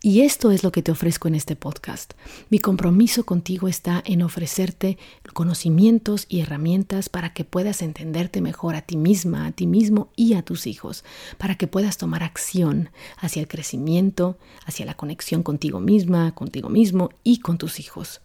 Y 0.00 0.20
esto 0.20 0.52
es 0.52 0.62
lo 0.62 0.70
que 0.70 0.82
te 0.82 0.92
ofrezco 0.92 1.26
en 1.26 1.34
este 1.34 1.56
podcast. 1.56 2.12
Mi 2.50 2.60
compromiso 2.60 3.26
contigo 3.26 3.66
está 3.66 4.00
en 4.06 4.22
ofrecerte 4.22 4.96
conocimientos 5.32 6.26
y 6.28 6.38
herramientas 6.38 7.08
para 7.08 7.32
que 7.32 7.44
puedas 7.44 7.82
entenderte 7.82 8.40
mejor 8.40 8.76
a 8.76 8.82
ti 8.82 8.96
misma, 8.96 9.46
a 9.46 9.50
ti 9.50 9.66
mismo 9.66 10.12
y 10.14 10.34
a 10.34 10.42
tus 10.42 10.68
hijos, 10.68 11.02
para 11.36 11.56
que 11.56 11.66
puedas 11.66 11.98
tomar 11.98 12.22
acción 12.22 12.90
hacia 13.16 13.40
el 13.40 13.48
crecimiento, 13.48 14.38
hacia 14.66 14.86
la 14.86 14.94
conexión 14.94 15.42
contigo 15.42 15.80
misma, 15.80 16.32
contigo 16.32 16.68
mismo 16.68 17.10
y 17.24 17.40
con 17.40 17.58
tus 17.58 17.80
hijos. 17.80 18.20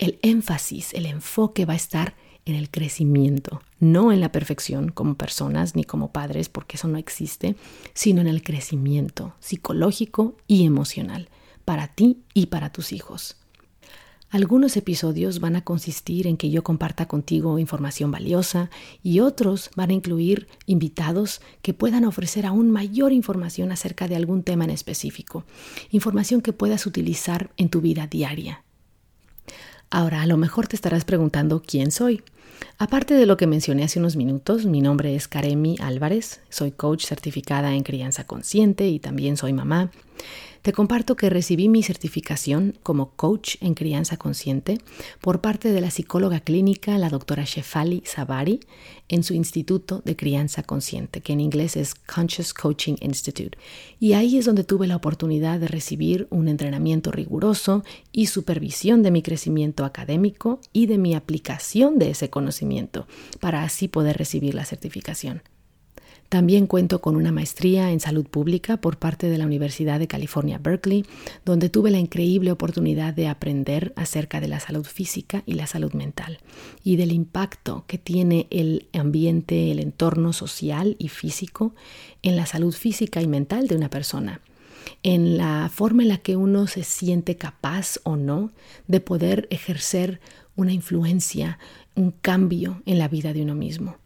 El 0.00 0.18
énfasis, 0.22 0.92
el 0.94 1.06
enfoque 1.06 1.64
va 1.64 1.74
a 1.74 1.76
estar 1.76 2.16
en 2.44 2.54
el 2.54 2.70
crecimiento, 2.70 3.62
no 3.78 4.12
en 4.12 4.20
la 4.20 4.32
perfección 4.32 4.90
como 4.90 5.14
personas 5.14 5.76
ni 5.76 5.84
como 5.84 6.12
padres, 6.12 6.48
porque 6.48 6.76
eso 6.76 6.88
no 6.88 6.98
existe, 6.98 7.56
sino 7.94 8.20
en 8.20 8.28
el 8.28 8.42
crecimiento 8.42 9.34
psicológico 9.40 10.36
y 10.46 10.64
emocional 10.64 11.28
para 11.64 11.88
ti 11.88 12.22
y 12.34 12.46
para 12.46 12.72
tus 12.72 12.92
hijos. 12.92 13.36
Algunos 14.32 14.78
episodios 14.78 15.40
van 15.40 15.56
a 15.56 15.60
consistir 15.60 16.26
en 16.26 16.38
que 16.38 16.48
yo 16.48 16.64
comparta 16.64 17.06
contigo 17.06 17.58
información 17.58 18.10
valiosa 18.10 18.70
y 19.02 19.20
otros 19.20 19.70
van 19.76 19.90
a 19.90 19.92
incluir 19.92 20.48
invitados 20.64 21.42
que 21.60 21.74
puedan 21.74 22.06
ofrecer 22.06 22.46
aún 22.46 22.70
mayor 22.70 23.12
información 23.12 23.72
acerca 23.72 24.08
de 24.08 24.16
algún 24.16 24.42
tema 24.42 24.64
en 24.64 24.70
específico, 24.70 25.44
información 25.90 26.40
que 26.40 26.54
puedas 26.54 26.86
utilizar 26.86 27.50
en 27.58 27.68
tu 27.68 27.82
vida 27.82 28.06
diaria. 28.06 28.64
Ahora, 29.94 30.22
a 30.22 30.26
lo 30.26 30.38
mejor 30.38 30.68
te 30.68 30.74
estarás 30.74 31.04
preguntando 31.04 31.60
quién 31.60 31.90
soy. 31.90 32.22
Aparte 32.78 33.12
de 33.12 33.26
lo 33.26 33.36
que 33.36 33.46
mencioné 33.46 33.84
hace 33.84 33.98
unos 33.98 34.16
minutos, 34.16 34.64
mi 34.64 34.80
nombre 34.80 35.14
es 35.14 35.28
Karemi 35.28 35.76
Álvarez, 35.82 36.40
soy 36.48 36.70
coach 36.70 37.04
certificada 37.04 37.74
en 37.74 37.82
crianza 37.82 38.24
consciente 38.24 38.88
y 38.88 38.98
también 38.98 39.36
soy 39.36 39.52
mamá. 39.52 39.90
Te 40.62 40.72
comparto 40.72 41.16
que 41.16 41.28
recibí 41.28 41.68
mi 41.68 41.82
certificación 41.82 42.78
como 42.84 43.10
coach 43.16 43.56
en 43.60 43.74
crianza 43.74 44.16
consciente 44.16 44.78
por 45.20 45.40
parte 45.40 45.72
de 45.72 45.80
la 45.80 45.90
psicóloga 45.90 46.38
clínica, 46.38 46.98
la 46.98 47.08
doctora 47.08 47.42
Shefali 47.44 48.04
Sabari, 48.06 48.60
en 49.08 49.24
su 49.24 49.34
Instituto 49.34 50.02
de 50.04 50.14
Crianza 50.14 50.62
Consciente, 50.62 51.20
que 51.20 51.32
en 51.32 51.40
inglés 51.40 51.76
es 51.76 51.96
Conscious 51.96 52.54
Coaching 52.54 52.94
Institute. 53.00 53.58
Y 53.98 54.12
ahí 54.12 54.38
es 54.38 54.44
donde 54.44 54.62
tuve 54.62 54.86
la 54.86 54.94
oportunidad 54.94 55.58
de 55.58 55.66
recibir 55.66 56.28
un 56.30 56.46
entrenamiento 56.46 57.10
riguroso 57.10 57.82
y 58.12 58.26
supervisión 58.26 59.02
de 59.02 59.10
mi 59.10 59.22
crecimiento 59.22 59.84
académico 59.84 60.60
y 60.72 60.86
de 60.86 60.96
mi 60.96 61.16
aplicación 61.16 61.98
de 61.98 62.10
ese 62.10 62.30
conocimiento, 62.30 63.08
para 63.40 63.64
así 63.64 63.88
poder 63.88 64.16
recibir 64.16 64.54
la 64.54 64.64
certificación. 64.64 65.42
También 66.32 66.66
cuento 66.66 67.02
con 67.02 67.16
una 67.16 67.30
maestría 67.30 67.90
en 67.90 68.00
salud 68.00 68.24
pública 68.24 68.78
por 68.78 68.96
parte 68.96 69.28
de 69.28 69.36
la 69.36 69.44
Universidad 69.44 69.98
de 69.98 70.08
California, 70.08 70.56
Berkeley, 70.56 71.04
donde 71.44 71.68
tuve 71.68 71.90
la 71.90 71.98
increíble 71.98 72.50
oportunidad 72.50 73.12
de 73.12 73.28
aprender 73.28 73.92
acerca 73.96 74.40
de 74.40 74.48
la 74.48 74.58
salud 74.58 74.86
física 74.86 75.42
y 75.44 75.52
la 75.52 75.66
salud 75.66 75.92
mental 75.92 76.38
y 76.82 76.96
del 76.96 77.12
impacto 77.12 77.84
que 77.86 77.98
tiene 77.98 78.46
el 78.48 78.88
ambiente, 78.94 79.72
el 79.72 79.78
entorno 79.78 80.32
social 80.32 80.96
y 80.98 81.08
físico 81.08 81.74
en 82.22 82.36
la 82.36 82.46
salud 82.46 82.72
física 82.72 83.20
y 83.20 83.26
mental 83.28 83.68
de 83.68 83.76
una 83.76 83.90
persona 83.90 84.40
en 85.02 85.36
la 85.36 85.70
forma 85.70 86.02
en 86.02 86.08
la 86.08 86.16
que 86.16 86.36
uno 86.36 86.66
se 86.66 86.82
siente 86.82 87.36
capaz 87.36 88.00
o 88.04 88.16
no 88.16 88.52
de 88.88 89.00
poder 89.00 89.48
ejercer 89.50 90.18
una 90.56 90.72
influencia, 90.72 91.58
un 91.94 92.10
cambio 92.10 92.80
en 92.86 92.98
la 92.98 93.08
vida 93.08 93.34
de 93.34 93.42
uno 93.42 93.54
mismo. 93.54 93.98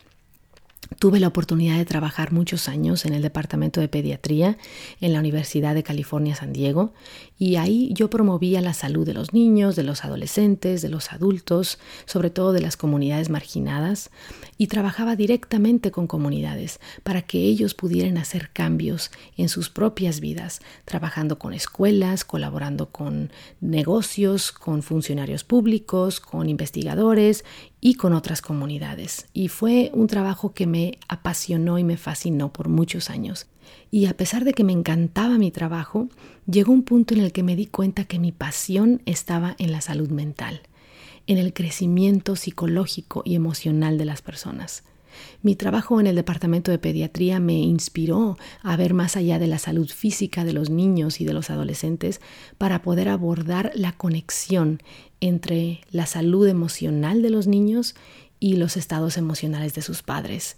Tuve 0.99 1.21
la 1.21 1.29
oportunidad 1.29 1.77
de 1.77 1.85
trabajar 1.85 2.33
muchos 2.33 2.69
años 2.69 3.05
en 3.05 3.13
el 3.13 3.23
Departamento 3.23 3.81
de 3.81 3.89
Pediatría 3.89 4.57
en 5.01 5.13
la 5.13 5.19
Universidad 5.19 5.75
de 5.75 5.83
California, 5.83 6.35
San 6.35 6.53
Diego, 6.53 6.95
y 7.39 7.57
ahí 7.57 7.91
yo 7.93 8.09
promovía 8.09 8.61
la 8.61 8.73
salud 8.73 9.07
de 9.07 9.15
los 9.15 9.33
niños, 9.33 9.77
de 9.77 9.83
los 9.83 10.05
adolescentes, 10.05 10.81
de 10.81 10.89
los 10.89 11.13
adultos, 11.13 11.79
sobre 12.07 12.31
todo 12.31 12.53
de 12.53 12.63
las 12.63 12.77
comunidades 12.77 13.29
marginadas, 13.29 14.11
y 14.57 14.69
trabajaba 14.69 15.17
directamente 15.17 15.91
con 15.91 16.07
comunidades 16.07 16.81
para 17.03 17.23
que 17.23 17.39
ellos 17.39 17.75
pudieran 17.75 18.17
hacer 18.17 18.51
cambios 18.53 19.11
en 19.37 19.49
sus 19.49 19.69
propias 19.69 20.21
vidas, 20.21 20.61
trabajando 20.87 21.39
con 21.39 21.53
escuelas, 21.53 22.25
colaborando 22.25 22.91
con 22.91 23.31
negocios, 23.61 24.51
con 24.53 24.83
funcionarios 24.83 25.45
públicos, 25.45 26.21
con 26.21 26.49
investigadores 26.49 27.45
y 27.81 27.95
con 27.95 28.15
otras 28.15 28.41
comunidades. 28.41 29.27
Y 29.35 29.49
fue 29.49 29.91
un 29.93 30.07
trabajo 30.07 30.55
que 30.55 30.67
me 30.67 30.99
apasionó 31.09 31.79
y 31.79 31.85
me 31.85 31.99
fascinó 31.99 32.53
por 32.53 32.69
muchos 32.69 33.11
años. 33.11 33.47
Y 33.91 34.07
a 34.07 34.17
pesar 34.17 34.45
de 34.45 34.53
que 34.53 34.65
me 34.65 34.73
encantaba 34.73 35.39
mi 35.39 35.51
trabajo, 35.51 36.09
llegó 36.47 36.73
un 36.73 36.83
punto 36.83 37.15
en 37.15 37.21
el 37.21 37.33
que 37.33 37.43
me 37.43 37.57
di 37.57 37.67
cuenta 37.67 38.05
que 38.05 38.19
mi 38.19 38.33
pasión 38.33 39.03
estaba 39.07 39.55
en 39.59 39.73
la 39.73 39.81
salud 39.81 40.11
mental, 40.11 40.61
en 41.27 41.39
el 41.39 41.53
crecimiento 41.53 42.37
psicológico 42.37 43.23
y 43.25 43.35
emocional 43.35 43.99
de 43.99 44.05
las 44.05 44.23
personas. 44.23 44.85
Mi 45.43 45.55
trabajo 45.55 46.01
en 46.01 46.07
el 46.07 46.17
departamento 46.17 46.71
de 46.71 46.79
pediatría 46.79 47.41
me 47.41 47.55
inspiró 47.55 48.37
a 48.63 48.77
ver 48.77 48.95
más 48.95 49.17
allá 49.17 49.39
de 49.39 49.47
la 49.47 49.59
salud 49.59 49.89
física 49.89 50.45
de 50.45 50.53
los 50.53 50.71
niños 50.71 51.21
y 51.21 51.25
de 51.25 51.33
los 51.33 51.51
adolescentes 51.51 52.21
para 52.59 52.83
poder 52.83 53.09
abordar 53.09 53.73
la 53.75 53.93
conexión 53.93 54.83
entre 55.21 55.81
la 55.91 56.07
salud 56.07 56.47
emocional 56.47 57.23
de 57.23 57.31
los 57.31 57.47
niños 57.47 57.95
y 58.41 58.57
los 58.57 58.77
estados 58.77 59.17
emocionales 59.17 59.75
de 59.75 59.83
sus 59.83 60.03
padres. 60.03 60.57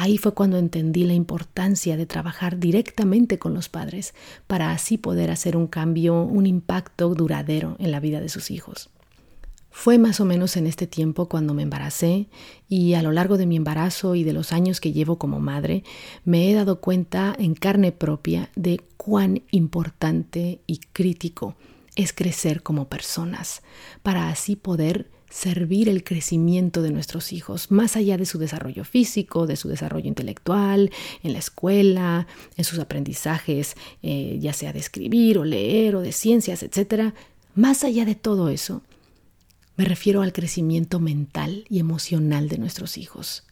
Ahí 0.00 0.16
fue 0.16 0.32
cuando 0.32 0.58
entendí 0.58 1.02
la 1.02 1.14
importancia 1.14 1.96
de 1.96 2.06
trabajar 2.06 2.60
directamente 2.60 3.40
con 3.40 3.52
los 3.52 3.68
padres 3.68 4.14
para 4.46 4.70
así 4.70 4.96
poder 4.96 5.28
hacer 5.28 5.56
un 5.56 5.66
cambio, 5.66 6.22
un 6.22 6.46
impacto 6.46 7.12
duradero 7.16 7.74
en 7.80 7.90
la 7.90 7.98
vida 7.98 8.20
de 8.20 8.28
sus 8.28 8.52
hijos. 8.52 8.90
Fue 9.72 9.98
más 9.98 10.20
o 10.20 10.24
menos 10.24 10.56
en 10.56 10.68
este 10.68 10.86
tiempo 10.86 11.28
cuando 11.28 11.52
me 11.52 11.64
embaracé 11.64 12.28
y 12.68 12.94
a 12.94 13.02
lo 13.02 13.10
largo 13.10 13.38
de 13.38 13.46
mi 13.46 13.56
embarazo 13.56 14.14
y 14.14 14.22
de 14.22 14.32
los 14.32 14.52
años 14.52 14.80
que 14.80 14.92
llevo 14.92 15.18
como 15.18 15.40
madre 15.40 15.82
me 16.24 16.48
he 16.48 16.54
dado 16.54 16.80
cuenta 16.80 17.34
en 17.36 17.56
carne 17.56 17.90
propia 17.90 18.50
de 18.54 18.80
cuán 18.96 19.42
importante 19.50 20.60
y 20.68 20.78
crítico 20.92 21.56
es 21.96 22.12
crecer 22.12 22.62
como 22.62 22.88
personas 22.88 23.62
para 24.04 24.28
así 24.28 24.54
poder 24.54 25.10
servir 25.30 25.88
el 25.88 26.04
crecimiento 26.04 26.82
de 26.82 26.90
nuestros 26.90 27.32
hijos, 27.32 27.70
más 27.70 27.96
allá 27.96 28.16
de 28.16 28.26
su 28.26 28.38
desarrollo 28.38 28.84
físico, 28.84 29.46
de 29.46 29.56
su 29.56 29.68
desarrollo 29.68 30.08
intelectual, 30.08 30.90
en 31.22 31.32
la 31.32 31.38
escuela, 31.38 32.26
en 32.56 32.64
sus 32.64 32.78
aprendizajes, 32.78 33.76
eh, 34.02 34.38
ya 34.40 34.52
sea 34.52 34.72
de 34.72 34.78
escribir 34.78 35.38
o 35.38 35.44
leer 35.44 35.96
o 35.96 36.00
de 36.00 36.12
ciencias, 36.12 36.62
etc. 36.62 37.14
Más 37.54 37.84
allá 37.84 38.04
de 38.04 38.14
todo 38.14 38.48
eso, 38.48 38.82
me 39.76 39.84
refiero 39.84 40.22
al 40.22 40.32
crecimiento 40.32 40.98
mental 40.98 41.64
y 41.68 41.78
emocional 41.78 42.48
de 42.48 42.58
nuestros 42.58 42.98
hijos. 42.98 43.44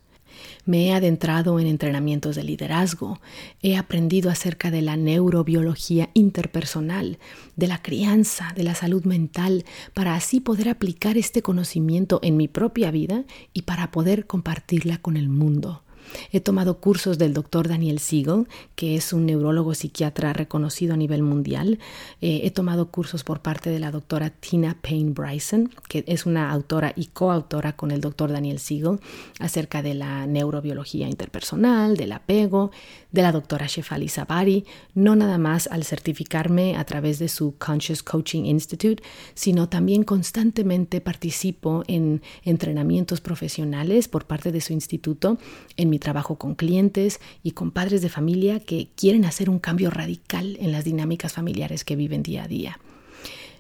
Me 0.64 0.86
he 0.86 0.92
adentrado 0.92 1.58
en 1.60 1.66
entrenamientos 1.66 2.36
de 2.36 2.44
liderazgo, 2.44 3.20
he 3.62 3.76
aprendido 3.76 4.30
acerca 4.30 4.70
de 4.70 4.82
la 4.82 4.96
neurobiología 4.96 6.10
interpersonal, 6.14 7.18
de 7.56 7.66
la 7.66 7.82
crianza, 7.82 8.52
de 8.54 8.64
la 8.64 8.74
salud 8.74 9.04
mental, 9.04 9.64
para 9.94 10.14
así 10.14 10.40
poder 10.40 10.68
aplicar 10.68 11.16
este 11.16 11.42
conocimiento 11.42 12.20
en 12.22 12.36
mi 12.36 12.48
propia 12.48 12.90
vida 12.90 13.24
y 13.52 13.62
para 13.62 13.90
poder 13.90 14.26
compartirla 14.26 14.98
con 14.98 15.16
el 15.16 15.28
mundo. 15.28 15.85
He 16.32 16.40
tomado 16.40 16.78
cursos 16.78 17.18
del 17.18 17.34
doctor 17.34 17.68
Daniel 17.68 17.98
Siegel, 17.98 18.46
que 18.74 18.96
es 18.96 19.12
un 19.12 19.26
neurólogo 19.26 19.74
psiquiatra 19.74 20.32
reconocido 20.32 20.94
a 20.94 20.96
nivel 20.96 21.22
mundial. 21.22 21.78
Eh, 22.20 22.40
he 22.44 22.50
tomado 22.50 22.90
cursos 22.90 23.24
por 23.24 23.40
parte 23.40 23.70
de 23.70 23.78
la 23.78 23.90
doctora 23.90 24.30
Tina 24.30 24.76
Payne 24.80 25.12
Bryson, 25.12 25.70
que 25.88 26.04
es 26.06 26.26
una 26.26 26.50
autora 26.50 26.92
y 26.96 27.06
coautora 27.06 27.76
con 27.76 27.90
el 27.90 28.00
doctor 28.00 28.32
Daniel 28.32 28.58
Siegel 28.58 29.00
acerca 29.40 29.82
de 29.82 29.94
la 29.94 30.26
neurobiología 30.26 31.08
interpersonal, 31.08 31.96
del 31.96 32.12
apego, 32.12 32.70
de 33.12 33.22
la 33.22 33.32
doctora 33.32 33.66
Shefali 33.66 34.08
Sabari, 34.08 34.64
no 34.94 35.16
nada 35.16 35.38
más 35.38 35.68
al 35.68 35.84
certificarme 35.84 36.76
a 36.76 36.84
través 36.84 37.18
de 37.18 37.28
su 37.28 37.56
Conscious 37.56 38.02
Coaching 38.02 38.44
Institute, 38.44 39.02
sino 39.34 39.68
también 39.68 40.04
constantemente 40.04 41.00
participo 41.00 41.82
en 41.88 42.22
entrenamientos 42.44 43.20
profesionales 43.20 44.08
por 44.08 44.26
parte 44.26 44.52
de 44.52 44.60
su 44.60 44.72
instituto 44.72 45.38
en 45.76 45.90
mi 45.90 45.95
trabajo 45.98 46.36
con 46.36 46.54
clientes 46.54 47.20
y 47.42 47.52
con 47.52 47.70
padres 47.70 48.02
de 48.02 48.08
familia 48.08 48.60
que 48.60 48.88
quieren 48.96 49.24
hacer 49.24 49.50
un 49.50 49.58
cambio 49.58 49.90
radical 49.90 50.56
en 50.60 50.72
las 50.72 50.84
dinámicas 50.84 51.32
familiares 51.32 51.84
que 51.84 51.96
viven 51.96 52.22
día 52.22 52.44
a 52.44 52.48
día. 52.48 52.78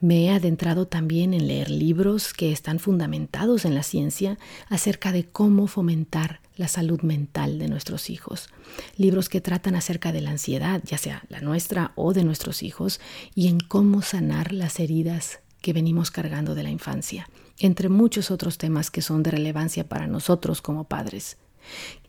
Me 0.00 0.24
he 0.24 0.30
adentrado 0.30 0.86
también 0.86 1.32
en 1.32 1.46
leer 1.46 1.70
libros 1.70 2.34
que 2.34 2.52
están 2.52 2.78
fundamentados 2.78 3.64
en 3.64 3.74
la 3.74 3.82
ciencia 3.82 4.38
acerca 4.68 5.10
de 5.10 5.24
cómo 5.24 5.66
fomentar 5.68 6.40
la 6.56 6.68
salud 6.68 7.00
mental 7.02 7.58
de 7.58 7.68
nuestros 7.68 8.10
hijos. 8.10 8.48
Libros 8.96 9.28
que 9.28 9.40
tratan 9.40 9.74
acerca 9.74 10.12
de 10.12 10.20
la 10.20 10.30
ansiedad, 10.30 10.82
ya 10.84 10.98
sea 10.98 11.24
la 11.28 11.40
nuestra 11.40 11.92
o 11.94 12.12
de 12.12 12.24
nuestros 12.24 12.62
hijos, 12.62 13.00
y 13.34 13.48
en 13.48 13.60
cómo 13.60 14.02
sanar 14.02 14.52
las 14.52 14.80
heridas 14.80 15.40
que 15.62 15.72
venimos 15.72 16.10
cargando 16.10 16.54
de 16.54 16.62
la 16.62 16.70
infancia, 16.70 17.28
entre 17.58 17.88
muchos 17.88 18.30
otros 18.30 18.58
temas 18.58 18.90
que 18.90 19.02
son 19.02 19.22
de 19.22 19.30
relevancia 19.30 19.88
para 19.88 20.06
nosotros 20.06 20.60
como 20.60 20.84
padres. 20.84 21.38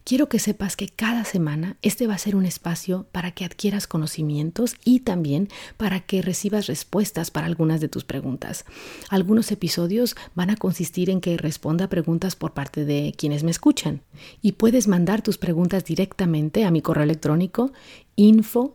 Quiero 0.07 0.29
que 0.29 0.39
sepas 0.39 0.77
que 0.77 0.87
cada 0.87 1.25
semana 1.25 1.75
este 1.81 2.07
va 2.07 2.13
a 2.13 2.17
ser 2.17 2.37
un 2.37 2.45
espacio 2.45 3.07
para 3.11 3.31
que 3.31 3.43
adquieras 3.43 3.87
conocimientos 3.87 4.77
y 4.85 5.01
también 5.01 5.49
para 5.75 5.99
que 5.99 6.21
recibas 6.21 6.67
respuestas 6.67 7.29
para 7.29 7.45
algunas 7.45 7.81
de 7.81 7.89
tus 7.89 8.05
preguntas. 8.05 8.63
Algunos 9.09 9.51
episodios 9.51 10.15
van 10.33 10.49
a 10.49 10.55
consistir 10.55 11.09
en 11.09 11.19
que 11.19 11.35
responda 11.35 11.89
preguntas 11.89 12.37
por 12.37 12.53
parte 12.53 12.85
de 12.85 13.13
quienes 13.17 13.43
me 13.43 13.51
escuchan 13.51 14.01
y 14.41 14.53
puedes 14.53 14.87
mandar 14.87 15.21
tus 15.21 15.37
preguntas 15.37 15.83
directamente 15.83 16.63
a 16.63 16.71
mi 16.71 16.81
correo 16.81 17.03
electrónico 17.03 17.73
info 18.15 18.73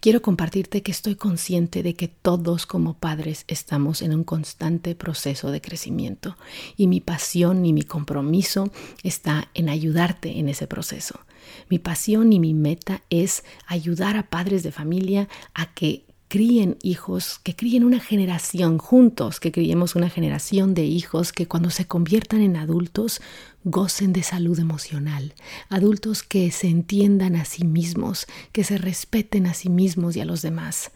Quiero 0.00 0.22
compartirte 0.22 0.82
que 0.82 0.92
estoy 0.92 1.16
consciente 1.16 1.82
de 1.82 1.94
que 1.94 2.08
todos 2.08 2.66
como 2.66 2.94
padres 2.94 3.44
estamos 3.48 4.02
en 4.02 4.14
un 4.14 4.24
constante 4.24 4.94
proceso 4.94 5.50
de 5.50 5.60
crecimiento 5.60 6.36
y 6.76 6.86
mi 6.86 7.00
pasión 7.00 7.64
y 7.66 7.72
mi 7.72 7.82
compromiso 7.82 8.70
está 9.02 9.48
en 9.54 9.68
ayudarte 9.68 10.38
en 10.38 10.48
ese 10.48 10.66
proceso. 10.66 11.20
Mi 11.68 11.78
pasión 11.78 12.32
y 12.32 12.40
mi 12.40 12.54
meta 12.54 13.02
es 13.10 13.44
ayudar 13.66 14.16
a 14.16 14.28
padres 14.28 14.62
de 14.62 14.72
familia 14.72 15.28
a 15.54 15.72
que 15.74 16.05
críen 16.28 16.76
hijos, 16.82 17.38
que 17.42 17.54
críen 17.54 17.84
una 17.84 18.00
generación 18.00 18.78
juntos, 18.78 19.40
que 19.40 19.52
criemos 19.52 19.94
una 19.94 20.10
generación 20.10 20.74
de 20.74 20.84
hijos 20.84 21.32
que 21.32 21.46
cuando 21.46 21.70
se 21.70 21.86
conviertan 21.86 22.42
en 22.42 22.56
adultos 22.56 23.20
gocen 23.64 24.12
de 24.12 24.22
salud 24.22 24.58
emocional, 24.58 25.34
adultos 25.68 26.22
que 26.22 26.50
se 26.50 26.68
entiendan 26.68 27.36
a 27.36 27.44
sí 27.44 27.64
mismos, 27.64 28.26
que 28.52 28.64
se 28.64 28.78
respeten 28.78 29.46
a 29.46 29.54
sí 29.54 29.68
mismos 29.68 30.16
y 30.16 30.20
a 30.20 30.24
los 30.24 30.42
demás. 30.42 30.90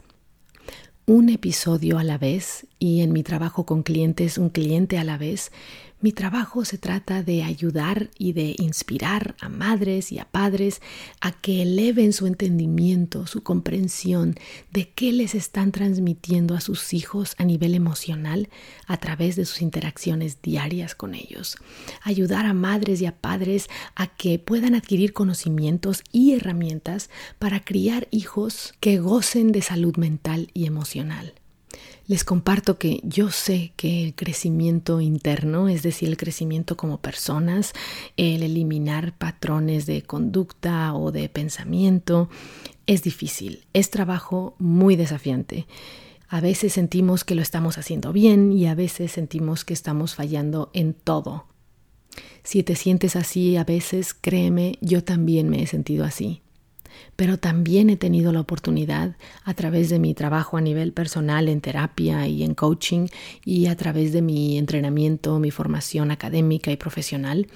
Un 1.06 1.28
episodio 1.28 1.98
a 1.98 2.04
la 2.04 2.18
vez 2.18 2.66
y 2.78 3.00
en 3.00 3.12
mi 3.12 3.22
trabajo 3.22 3.66
con 3.66 3.82
clientes 3.82 4.38
un 4.38 4.50
cliente 4.50 4.98
a 4.98 5.04
la 5.04 5.18
vez 5.18 5.50
mi 6.00 6.12
trabajo 6.12 6.64
se 6.64 6.78
trata 6.78 7.22
de 7.22 7.42
ayudar 7.42 8.10
y 8.16 8.32
de 8.32 8.54
inspirar 8.58 9.34
a 9.40 9.48
madres 9.48 10.12
y 10.12 10.18
a 10.18 10.24
padres 10.24 10.80
a 11.20 11.32
que 11.32 11.62
eleven 11.62 12.12
su 12.12 12.26
entendimiento, 12.26 13.26
su 13.26 13.42
comprensión 13.42 14.34
de 14.72 14.88
qué 14.88 15.12
les 15.12 15.34
están 15.34 15.72
transmitiendo 15.72 16.54
a 16.54 16.60
sus 16.60 16.94
hijos 16.94 17.34
a 17.38 17.44
nivel 17.44 17.74
emocional 17.74 18.48
a 18.86 18.96
través 18.96 19.36
de 19.36 19.44
sus 19.44 19.60
interacciones 19.60 20.40
diarias 20.40 20.94
con 20.94 21.14
ellos. 21.14 21.56
Ayudar 22.02 22.46
a 22.46 22.54
madres 22.54 23.02
y 23.02 23.06
a 23.06 23.16
padres 23.16 23.68
a 23.94 24.06
que 24.06 24.38
puedan 24.38 24.74
adquirir 24.74 25.12
conocimientos 25.12 26.02
y 26.12 26.32
herramientas 26.32 27.10
para 27.38 27.60
criar 27.60 28.08
hijos 28.10 28.74
que 28.80 28.98
gocen 28.98 29.52
de 29.52 29.62
salud 29.62 29.96
mental 29.96 30.50
y 30.54 30.66
emocional. 30.66 31.39
Les 32.06 32.24
comparto 32.24 32.76
que 32.76 33.00
yo 33.04 33.30
sé 33.30 33.72
que 33.76 34.02
el 34.02 34.14
crecimiento 34.14 35.00
interno, 35.00 35.68
es 35.68 35.82
decir, 35.82 36.08
el 36.08 36.16
crecimiento 36.16 36.76
como 36.76 37.00
personas, 37.00 37.72
el 38.16 38.42
eliminar 38.42 39.16
patrones 39.16 39.86
de 39.86 40.02
conducta 40.02 40.92
o 40.94 41.12
de 41.12 41.28
pensamiento, 41.28 42.28
es 42.86 43.02
difícil, 43.02 43.64
es 43.72 43.90
trabajo 43.90 44.56
muy 44.58 44.96
desafiante. 44.96 45.66
A 46.28 46.40
veces 46.40 46.72
sentimos 46.72 47.22
que 47.22 47.36
lo 47.36 47.42
estamos 47.42 47.78
haciendo 47.78 48.12
bien 48.12 48.52
y 48.52 48.66
a 48.66 48.74
veces 48.74 49.12
sentimos 49.12 49.64
que 49.64 49.74
estamos 49.74 50.16
fallando 50.16 50.70
en 50.72 50.94
todo. 50.94 51.46
Si 52.42 52.64
te 52.64 52.74
sientes 52.74 53.14
así 53.14 53.56
a 53.56 53.64
veces, 53.64 54.14
créeme, 54.14 54.78
yo 54.80 55.04
también 55.04 55.48
me 55.48 55.62
he 55.62 55.66
sentido 55.66 56.04
así 56.04 56.42
pero 57.16 57.38
también 57.38 57.90
he 57.90 57.96
tenido 57.96 58.32
la 58.32 58.40
oportunidad 58.40 59.16
a 59.44 59.54
través 59.54 59.88
de 59.90 59.98
mi 59.98 60.14
trabajo 60.14 60.56
a 60.56 60.60
nivel 60.60 60.92
personal 60.92 61.48
en 61.48 61.60
terapia 61.60 62.26
y 62.26 62.42
en 62.42 62.54
coaching 62.54 63.06
y 63.44 63.66
a 63.66 63.76
través 63.76 64.12
de 64.12 64.22
mi 64.22 64.58
entrenamiento, 64.58 65.38
mi 65.38 65.50
formación 65.50 66.10
académica 66.10 66.70
y 66.70 66.76
profesional, 66.76 67.48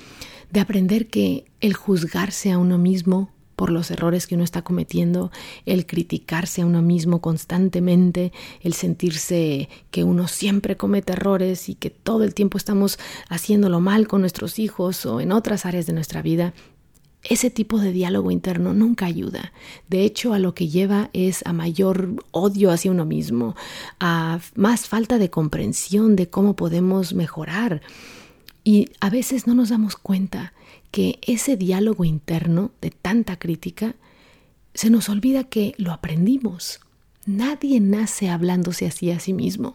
de 0.51 0.61
aprender 0.61 1.09
que 1.09 1.47
el 1.61 1.75
juzgarse 1.75 2.53
a 2.53 2.59
uno 2.59 2.79
mismo 2.79 3.31
por 3.57 3.71
los 3.71 3.91
errores 3.91 4.27
que 4.27 4.35
uno 4.35 4.45
está 4.45 4.63
cometiendo, 4.63 5.31
el 5.67 5.87
criticarse 5.87 6.63
a 6.63 6.67
uno 6.67 6.83
mismo 6.83 7.21
constantemente, 7.21 8.33
el 8.61 8.75
sentirse 8.75 9.69
que 9.91 10.05
uno 10.05 10.29
siempre 10.29 10.77
comete 10.77 11.13
errores 11.13 11.69
y 11.69 11.75
que 11.75 11.91
todo 11.91 12.25
el 12.25 12.35
tiempo 12.35 12.59
estamos 12.59 12.99
haciéndolo 13.29 13.81
mal 13.81 14.09
con 14.09 14.21
nuestros 14.21 14.59
hijos 14.59 15.07
o 15.07 15.21
en 15.21 15.33
otras 15.33 15.67
áreas 15.67 15.87
de 15.87 15.93
nuestra 15.93 16.23
vida, 16.23 16.55
ese 17.25 17.51
tipo 17.51 17.79
de 17.79 17.93
diálogo 17.93 18.31
interno 18.31 18.75
nunca 18.75 19.07
ayuda. 19.07 19.53
De 19.89 20.05
hecho, 20.05 20.35
a 20.35 20.39
lo 20.39 20.55
que 20.55 20.69
lleva 20.69 21.11
es 21.13 21.43
a 21.47 21.53
mayor 21.53 22.25
odio 22.31 22.71
hacia 22.71 22.91
uno 22.91 23.07
mismo, 23.07 23.57
a 23.99 24.41
más 24.55 24.89
falta 24.89 25.19
de 25.19 25.31
comprensión 25.31 26.17
de 26.17 26.29
cómo 26.29 26.55
podemos 26.55 27.15
mejorar. 27.15 27.83
Y 28.63 28.91
a 29.01 29.11
veces 29.11 29.47
no 29.47 29.55
nos 29.55 29.71
damos 29.71 29.97
cuenta 29.97 30.53
que 30.91 31.19
ese 31.23 31.57
diálogo 31.57 32.05
interno 32.05 32.71
de 32.81 32.91
tanta 32.91 33.39
crítica, 33.39 33.97
se 34.75 34.91
nos 34.91 35.09
olvida 35.09 35.45
que 35.45 35.75
lo 35.77 35.93
aprendimos. 35.93 36.81
Nadie 37.27 37.81
nace 37.81 38.29
hablándose 38.29 38.87
así 38.87 39.11
a 39.11 39.19
sí 39.19 39.33
mismo. 39.33 39.75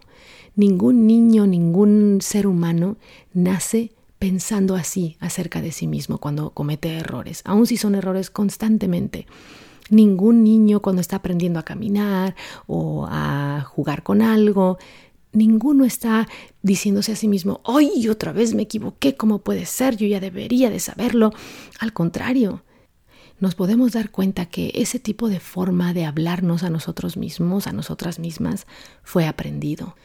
Ningún 0.56 1.08
niño, 1.08 1.48
ningún 1.48 2.20
ser 2.22 2.48
humano 2.48 2.98
nace 3.34 3.92
pensando 4.20 4.76
así 4.76 5.16
acerca 5.20 5.62
de 5.62 5.72
sí 5.72 5.88
mismo 5.88 6.18
cuando 6.18 6.52
comete 6.52 6.94
errores, 6.98 7.42
aun 7.46 7.66
si 7.66 7.78
son 7.78 7.96
errores 7.96 8.30
constantemente. 8.30 9.26
Ningún 9.90 10.44
niño 10.44 10.82
cuando 10.82 11.02
está 11.02 11.16
aprendiendo 11.16 11.58
a 11.58 11.64
caminar 11.64 12.36
o 12.68 13.08
a 13.10 13.66
jugar 13.68 14.04
con 14.04 14.22
algo, 14.22 14.78
ninguno 15.32 15.86
está 15.86 16.28
diciéndose 16.62 17.14
a 17.14 17.16
sí 17.16 17.28
mismo, 17.28 17.62
hoy 17.64 18.08
otra 18.08 18.32
vez 18.32 18.54
me 18.54 18.64
equivoqué, 18.64 19.16
¿cómo 19.16 19.40
puede 19.40 19.66
ser? 19.66 19.96
Yo 19.96 20.06
ya 20.06 20.20
debería 20.20 20.70
de 20.70 20.80
saberlo. 20.80 21.34
Al 21.80 21.94
contrario, 21.94 22.64
nos 23.40 23.56
podemos 23.56 23.94
dar 23.94 24.12
cuenta 24.12 24.48
que 24.48 24.72
ese 24.76 25.00
tipo 25.00 25.30
de 25.30 25.40
forma 25.40 25.94
de 25.94 26.06
hablarnos 26.06 26.64
a 26.64 26.70
nosotros 26.70 27.16
mismos, 27.16 27.68
a 27.68 27.72
nosotras 27.72 28.20
mismas, 28.20 28.68
fue 29.02 29.26
aprendido. 29.26 29.96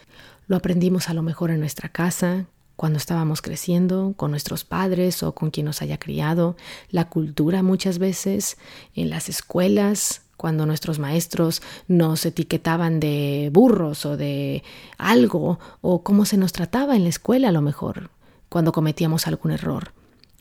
Lo 0.47 0.55
aprendimos 0.55 1.09
a 1.09 1.13
lo 1.13 1.21
mejor 1.21 1.51
en 1.51 1.59
nuestra 1.59 1.89
casa, 1.89 2.47
cuando 2.75 2.97
estábamos 2.97 3.41
creciendo, 3.41 4.13
con 4.17 4.31
nuestros 4.31 4.63
padres 4.63 5.23
o 5.23 5.33
con 5.33 5.51
quien 5.51 5.65
nos 5.65 5.81
haya 5.81 5.97
criado, 5.97 6.55
la 6.89 7.09
cultura 7.09 7.63
muchas 7.63 7.99
veces, 7.99 8.57
en 8.95 9.09
las 9.09 9.29
escuelas, 9.29 10.21
cuando 10.37 10.65
nuestros 10.65 10.99
maestros 10.99 11.61
nos 11.87 12.25
etiquetaban 12.25 12.99
de 12.99 13.49
burros 13.53 14.05
o 14.05 14.17
de 14.17 14.63
algo, 14.97 15.59
o 15.81 16.03
cómo 16.03 16.25
se 16.25 16.37
nos 16.37 16.51
trataba 16.51 16.95
en 16.95 17.03
la 17.03 17.09
escuela 17.09 17.49
a 17.49 17.53
lo 17.53 17.61
mejor, 17.61 18.09
cuando 18.49 18.71
cometíamos 18.71 19.27
algún 19.27 19.51
error, 19.51 19.93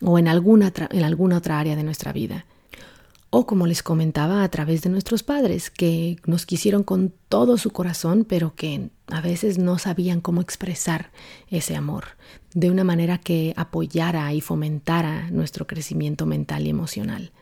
o 0.03 0.19
en 0.19 0.29
alguna, 0.29 0.73
en 0.91 1.05
alguna 1.05 1.39
otra 1.39 1.61
área 1.61 1.77
de 1.77 1.85
nuestra 1.85 2.13
vida 2.13 2.47
o 3.37 3.47
como 3.47 3.67
les 3.67 3.83
comentaba 3.83 4.45
a 4.45 4.49
través 4.49 4.83
de 4.83 4.91
nuestros 4.91 5.25
padres, 5.25 5.69
que 5.69 6.19
nos 6.25 6.47
quisieron 6.47 6.85
con 6.85 7.13
todo 7.29 7.59
su 7.59 7.71
corazón, 7.71 8.25
pero 8.25 8.55
que 8.55 8.91
a 9.09 9.21
veces 9.21 9.59
no 9.59 9.77
sabían 9.79 10.21
cómo 10.21 10.41
expresar 10.41 11.11
ese 11.49 11.75
amor 11.75 12.05
de 12.55 12.71
una 12.71 12.85
manera 12.85 13.19
que 13.19 13.53
apoyara 13.57 14.33
y 14.33 14.41
fomentara 14.41 15.31
nuestro 15.33 15.67
crecimiento 15.67 16.27
mental 16.27 16.65
y 16.69 16.71
emocional. 16.71 17.33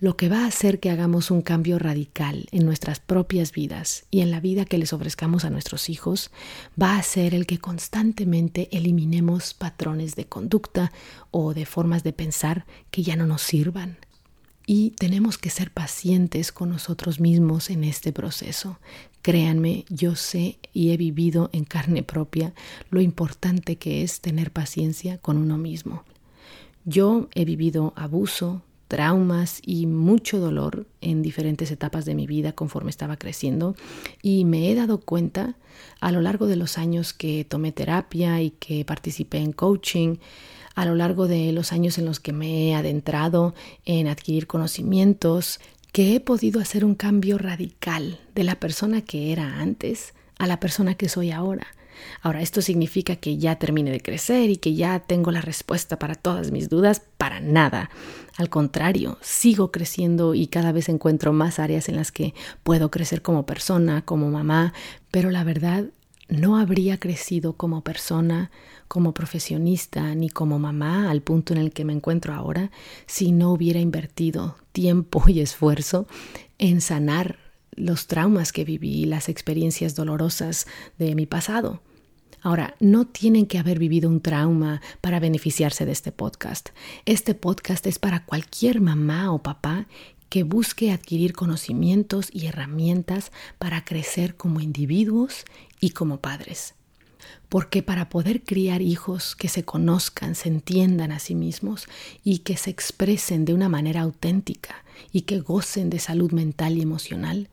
Lo 0.00 0.18
que 0.18 0.28
va 0.28 0.44
a 0.44 0.48
hacer 0.48 0.80
que 0.80 0.90
hagamos 0.90 1.30
un 1.30 1.40
cambio 1.40 1.78
radical 1.78 2.46
en 2.52 2.66
nuestras 2.66 3.00
propias 3.00 3.52
vidas 3.52 4.04
y 4.10 4.20
en 4.20 4.30
la 4.30 4.40
vida 4.40 4.66
que 4.66 4.76
les 4.76 4.92
ofrezcamos 4.92 5.46
a 5.46 5.50
nuestros 5.50 5.88
hijos 5.88 6.30
va 6.78 6.98
a 6.98 7.02
ser 7.02 7.34
el 7.34 7.46
que 7.46 7.56
constantemente 7.56 8.68
eliminemos 8.76 9.54
patrones 9.54 10.14
de 10.14 10.26
conducta 10.26 10.92
o 11.30 11.54
de 11.54 11.64
formas 11.64 12.02
de 12.02 12.12
pensar 12.12 12.66
que 12.90 13.02
ya 13.02 13.16
no 13.16 13.24
nos 13.24 13.40
sirvan 13.40 13.96
y 14.66 14.90
tenemos 14.90 15.38
que 15.38 15.48
ser 15.48 15.70
pacientes 15.70 16.50
con 16.50 16.70
nosotros 16.70 17.20
mismos 17.20 17.70
en 17.70 17.84
este 17.84 18.12
proceso. 18.12 18.78
Créanme, 19.22 19.84
yo 19.88 20.16
sé 20.16 20.58
y 20.72 20.90
he 20.90 20.96
vivido 20.96 21.50
en 21.52 21.64
carne 21.64 22.02
propia 22.02 22.52
lo 22.90 23.00
importante 23.00 23.76
que 23.76 24.02
es 24.02 24.20
tener 24.20 24.50
paciencia 24.50 25.18
con 25.18 25.36
uno 25.36 25.56
mismo. 25.56 26.02
Yo 26.84 27.28
he 27.34 27.44
vivido 27.44 27.92
abuso, 27.96 28.62
traumas 28.88 29.60
y 29.64 29.86
mucho 29.86 30.38
dolor 30.38 30.86
en 31.00 31.22
diferentes 31.22 31.70
etapas 31.70 32.04
de 32.04 32.14
mi 32.14 32.26
vida 32.26 32.52
conforme 32.52 32.90
estaba 32.90 33.16
creciendo 33.16 33.74
y 34.22 34.44
me 34.44 34.70
he 34.70 34.74
dado 34.74 34.98
cuenta 34.98 35.56
a 36.00 36.12
lo 36.12 36.20
largo 36.20 36.46
de 36.46 36.56
los 36.56 36.78
años 36.78 37.12
que 37.12 37.44
tomé 37.44 37.72
terapia 37.72 38.40
y 38.42 38.50
que 38.50 38.84
participé 38.84 39.38
en 39.38 39.52
coaching, 39.52 40.16
a 40.76 40.84
lo 40.84 40.94
largo 40.94 41.26
de 41.26 41.50
los 41.52 41.72
años 41.72 41.98
en 41.98 42.04
los 42.04 42.20
que 42.20 42.32
me 42.32 42.68
he 42.68 42.74
adentrado 42.74 43.54
en 43.84 44.06
adquirir 44.06 44.46
conocimientos, 44.46 45.58
que 45.90 46.14
he 46.14 46.20
podido 46.20 46.60
hacer 46.60 46.84
un 46.84 46.94
cambio 46.94 47.38
radical 47.38 48.20
de 48.34 48.44
la 48.44 48.60
persona 48.60 49.00
que 49.00 49.32
era 49.32 49.60
antes 49.60 50.14
a 50.38 50.46
la 50.46 50.60
persona 50.60 50.94
que 50.94 51.08
soy 51.08 51.32
ahora. 51.32 51.66
Ahora, 52.20 52.42
¿esto 52.42 52.60
significa 52.60 53.16
que 53.16 53.38
ya 53.38 53.56
termine 53.56 53.90
de 53.90 54.02
crecer 54.02 54.50
y 54.50 54.58
que 54.58 54.74
ya 54.74 55.00
tengo 55.00 55.30
la 55.30 55.40
respuesta 55.40 55.98
para 55.98 56.14
todas 56.14 56.50
mis 56.50 56.68
dudas? 56.68 57.00
Para 57.16 57.40
nada. 57.40 57.88
Al 58.36 58.50
contrario, 58.50 59.16
sigo 59.22 59.72
creciendo 59.72 60.34
y 60.34 60.46
cada 60.46 60.72
vez 60.72 60.90
encuentro 60.90 61.32
más 61.32 61.58
áreas 61.58 61.88
en 61.88 61.96
las 61.96 62.12
que 62.12 62.34
puedo 62.62 62.90
crecer 62.90 63.22
como 63.22 63.46
persona, 63.46 64.02
como 64.02 64.30
mamá, 64.30 64.74
pero 65.10 65.30
la 65.30 65.42
verdad 65.42 65.86
no 66.28 66.56
habría 66.56 66.98
crecido 66.98 67.54
como 67.54 67.82
persona, 67.82 68.50
como 68.88 69.14
profesionista, 69.14 70.14
ni 70.14 70.28
como 70.28 70.58
mamá 70.58 71.10
al 71.10 71.22
punto 71.22 71.52
en 71.52 71.60
el 71.60 71.72
que 71.72 71.84
me 71.84 71.92
encuentro 71.92 72.34
ahora 72.34 72.70
si 73.06 73.32
no 73.32 73.52
hubiera 73.52 73.80
invertido 73.80 74.56
tiempo 74.72 75.22
y 75.28 75.40
esfuerzo 75.40 76.06
en 76.58 76.80
sanar 76.80 77.38
los 77.72 78.06
traumas 78.06 78.52
que 78.52 78.64
viví, 78.64 79.04
las 79.04 79.28
experiencias 79.28 79.94
dolorosas 79.94 80.66
de 80.98 81.14
mi 81.14 81.26
pasado. 81.26 81.82
Ahora, 82.42 82.76
no 82.80 83.06
tienen 83.06 83.46
que 83.46 83.58
haber 83.58 83.78
vivido 83.78 84.08
un 84.08 84.20
trauma 84.20 84.80
para 85.00 85.20
beneficiarse 85.20 85.84
de 85.84 85.92
este 85.92 86.12
podcast. 86.12 86.68
Este 87.04 87.34
podcast 87.34 87.86
es 87.86 87.98
para 87.98 88.24
cualquier 88.24 88.80
mamá 88.80 89.32
o 89.32 89.42
papá 89.42 89.86
que 90.28 90.42
busque 90.42 90.90
adquirir 90.90 91.32
conocimientos 91.32 92.28
y 92.32 92.46
herramientas 92.46 93.32
para 93.58 93.84
crecer 93.84 94.36
como 94.36 94.60
individuos 94.60 95.44
y 95.80 95.90
como 95.90 96.20
padres. 96.20 96.74
Porque 97.48 97.82
para 97.82 98.08
poder 98.08 98.42
criar 98.42 98.82
hijos 98.82 99.36
que 99.36 99.48
se 99.48 99.64
conozcan, 99.64 100.34
se 100.34 100.48
entiendan 100.48 101.12
a 101.12 101.18
sí 101.18 101.34
mismos 101.34 101.86
y 102.24 102.38
que 102.38 102.56
se 102.56 102.70
expresen 102.70 103.44
de 103.44 103.54
una 103.54 103.68
manera 103.68 104.02
auténtica 104.02 104.84
y 105.12 105.22
que 105.22 105.40
gocen 105.40 105.90
de 105.90 105.98
salud 105.98 106.32
mental 106.32 106.76
y 106.76 106.82
emocional, 106.82 107.48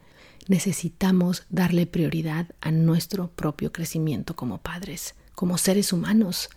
necesitamos 0.48 1.44
darle 1.50 1.86
prioridad 1.86 2.48
a 2.62 2.72
nuestro 2.72 3.30
propio 3.30 3.72
crecimiento 3.72 4.36
como 4.36 4.60
padres, 4.60 5.16
como 5.36 5.58
seres 5.58 5.94
humanos. 5.94 6.50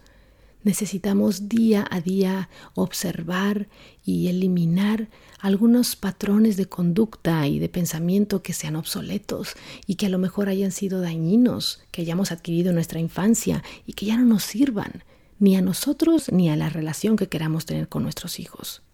Necesitamos 0.64 1.48
día 1.48 1.86
a 1.90 2.00
día 2.00 2.48
observar 2.74 3.68
y 4.04 4.28
eliminar 4.28 5.08
algunos 5.38 5.96
patrones 5.96 6.56
de 6.56 6.66
conducta 6.66 7.46
y 7.46 7.58
de 7.58 7.68
pensamiento 7.68 8.42
que 8.42 8.52
sean 8.52 8.76
obsoletos 8.76 9.54
y 9.86 9.94
que 9.94 10.06
a 10.06 10.08
lo 10.08 10.18
mejor 10.18 10.48
hayan 10.48 10.72
sido 10.72 11.00
dañinos, 11.00 11.80
que 11.92 12.02
hayamos 12.02 12.32
adquirido 12.32 12.70
en 12.70 12.76
nuestra 12.76 13.00
infancia 13.00 13.62
y 13.86 13.92
que 13.92 14.06
ya 14.06 14.16
no 14.16 14.24
nos 14.24 14.44
sirvan, 14.44 15.04
ni 15.38 15.56
a 15.56 15.62
nosotros 15.62 16.32
ni 16.32 16.48
a 16.50 16.56
la 16.56 16.68
relación 16.68 17.16
que 17.16 17.28
queramos 17.28 17.66
tener 17.66 17.88
con 17.88 18.02
nuestros 18.02 18.40
hijos. 18.40 18.85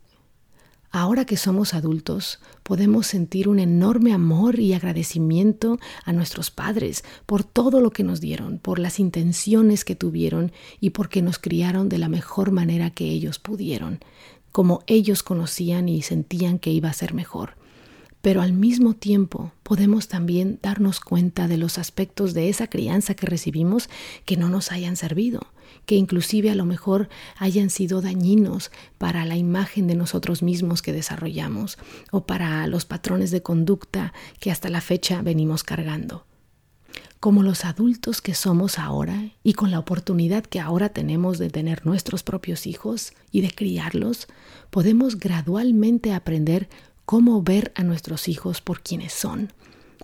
Ahora 0.95 1.25
que 1.25 1.39
somos 1.39 1.73
adultos, 1.73 2.39
podemos 2.63 3.07
sentir 3.07 3.49
un 3.49 3.59
enorme 3.59 4.13
amor 4.13 4.61
y 4.61 4.75
agradecimiento 4.75 5.79
a 6.05 6.13
nuestros 6.13 6.51
padres 6.51 7.03
por 7.25 7.45
todo 7.45 7.81
lo 7.81 7.93
que 7.93 8.05
nos 8.05 8.21
dieron, 8.21 8.59
por 8.59 8.79
las 8.79 9.01
intenciones 9.01 9.87
que 9.87 9.97
tuvieron 9.97 10.53
y 10.81 10.91
porque 10.91 11.23
nos 11.23 11.39
criaron 11.39 11.89
de 11.89 11.97
la 11.97 12.11
mejor 12.11 12.51
manera 12.51 12.91
que 12.91 13.07
ellos 13.07 13.39
pudieron, 13.39 14.01
como 14.53 14.83
ellos 14.87 15.23
conocían 15.23 15.89
y 15.89 16.03
sentían 16.03 16.59
que 16.59 16.73
iba 16.73 16.91
a 16.91 16.93
ser 16.93 17.15
mejor. 17.15 17.57
Pero 18.21 18.43
al 18.43 18.53
mismo 18.53 18.93
tiempo 18.93 19.53
podemos 19.63 20.09
también 20.09 20.59
darnos 20.61 21.01
cuenta 21.01 21.49
de 21.49 21.57
los 21.57 21.79
aspectos 21.79 22.35
de 22.35 22.51
esa 22.51 22.67
crianza 22.67 23.15
que 23.15 23.27
recibimos 23.27 23.89
que 24.27 24.37
no 24.37 24.51
nos 24.51 24.71
hayan 24.71 24.97
servido 24.97 25.41
que 25.87 25.97
inclusive 25.97 26.51
a 26.51 26.55
lo 26.55 26.65
mejor 26.65 27.09
hayan 27.39 27.71
sido 27.71 28.01
dañinos 28.01 28.71
para 28.99 29.25
la 29.25 29.37
imagen 29.37 29.87
de 29.87 29.95
nosotros 29.95 30.43
mismos 30.43 30.83
que 30.83 30.93
desarrollamos 30.93 31.79
o 32.11 32.27
para 32.27 32.67
los 32.67 32.85
patrones 32.85 33.31
de 33.31 33.43
conducta 33.43 34.13
que 34.41 34.51
hasta 34.51 34.69
la 34.69 34.81
fecha 34.81 35.23
venimos 35.23 35.65
cargando. 35.65 36.27
Como 37.21 37.45
los 37.45 37.65
adultos 37.65 38.21
que 38.21 38.35
somos 38.35 38.81
ahora 38.81 39.31
y 39.45 39.53
con 39.53 39.71
la 39.71 39.79
oportunidad 39.79 40.45
que 40.45 40.59
ahora 40.59 40.89
tenemos 40.89 41.39
de 41.39 41.51
tener 41.51 41.87
nuestros 41.87 42.25
propios 42.25 42.67
hijos 42.67 43.13
y 43.31 43.43
de 43.43 43.51
criarlos, 43.53 44.27
podemos 44.71 45.21
gradualmente 45.21 46.13
aprender 46.13 46.69
cómo 47.05 47.43
ver 47.43 47.73
a 47.77 47.85
nuestros 47.85 48.27
hijos 48.27 48.61
por 48.61 48.83
quienes 48.83 49.13
son, 49.13 49.53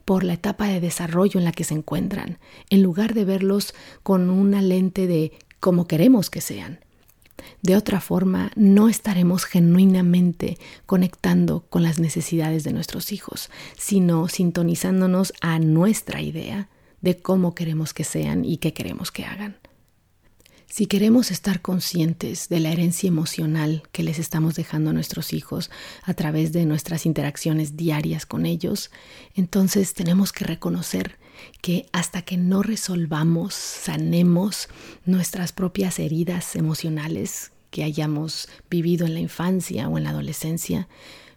por 0.04 0.22
la 0.22 0.34
etapa 0.34 0.68
de 0.68 0.80
desarrollo 0.80 1.40
en 1.40 1.44
la 1.44 1.52
que 1.52 1.64
se 1.64 1.74
encuentran, 1.74 2.38
en 2.70 2.82
lugar 2.82 3.14
de 3.14 3.24
verlos 3.24 3.74
con 4.02 4.30
una 4.30 4.62
lente 4.62 5.06
de 5.06 5.32
como 5.60 5.86
queremos 5.86 6.30
que 6.30 6.40
sean. 6.40 6.80
De 7.62 7.76
otra 7.76 8.00
forma, 8.00 8.50
no 8.56 8.88
estaremos 8.88 9.44
genuinamente 9.44 10.58
conectando 10.86 11.64
con 11.68 11.82
las 11.82 11.98
necesidades 11.98 12.64
de 12.64 12.72
nuestros 12.72 13.12
hijos, 13.12 13.50
sino 13.76 14.28
sintonizándonos 14.28 15.32
a 15.40 15.58
nuestra 15.58 16.20
idea 16.20 16.68
de 17.00 17.16
cómo 17.16 17.54
queremos 17.54 17.94
que 17.94 18.04
sean 18.04 18.44
y 18.44 18.58
qué 18.58 18.72
queremos 18.72 19.10
que 19.10 19.24
hagan. 19.24 19.56
Si 20.70 20.86
queremos 20.86 21.30
estar 21.30 21.62
conscientes 21.62 22.50
de 22.50 22.60
la 22.60 22.70
herencia 22.70 23.08
emocional 23.08 23.82
que 23.90 24.02
les 24.02 24.18
estamos 24.18 24.54
dejando 24.54 24.90
a 24.90 24.92
nuestros 24.92 25.32
hijos 25.32 25.70
a 26.02 26.12
través 26.12 26.52
de 26.52 26.66
nuestras 26.66 27.06
interacciones 27.06 27.76
diarias 27.76 28.26
con 28.26 28.44
ellos, 28.44 28.90
entonces 29.34 29.94
tenemos 29.94 30.30
que 30.30 30.44
reconocer 30.44 31.18
que 31.60 31.86
hasta 31.92 32.22
que 32.22 32.36
no 32.36 32.62
resolvamos, 32.62 33.54
sanemos 33.54 34.68
nuestras 35.04 35.52
propias 35.52 35.98
heridas 35.98 36.56
emocionales 36.56 37.52
que 37.70 37.84
hayamos 37.84 38.48
vivido 38.70 39.06
en 39.06 39.14
la 39.14 39.20
infancia 39.20 39.88
o 39.88 39.98
en 39.98 40.04
la 40.04 40.10
adolescencia, 40.10 40.88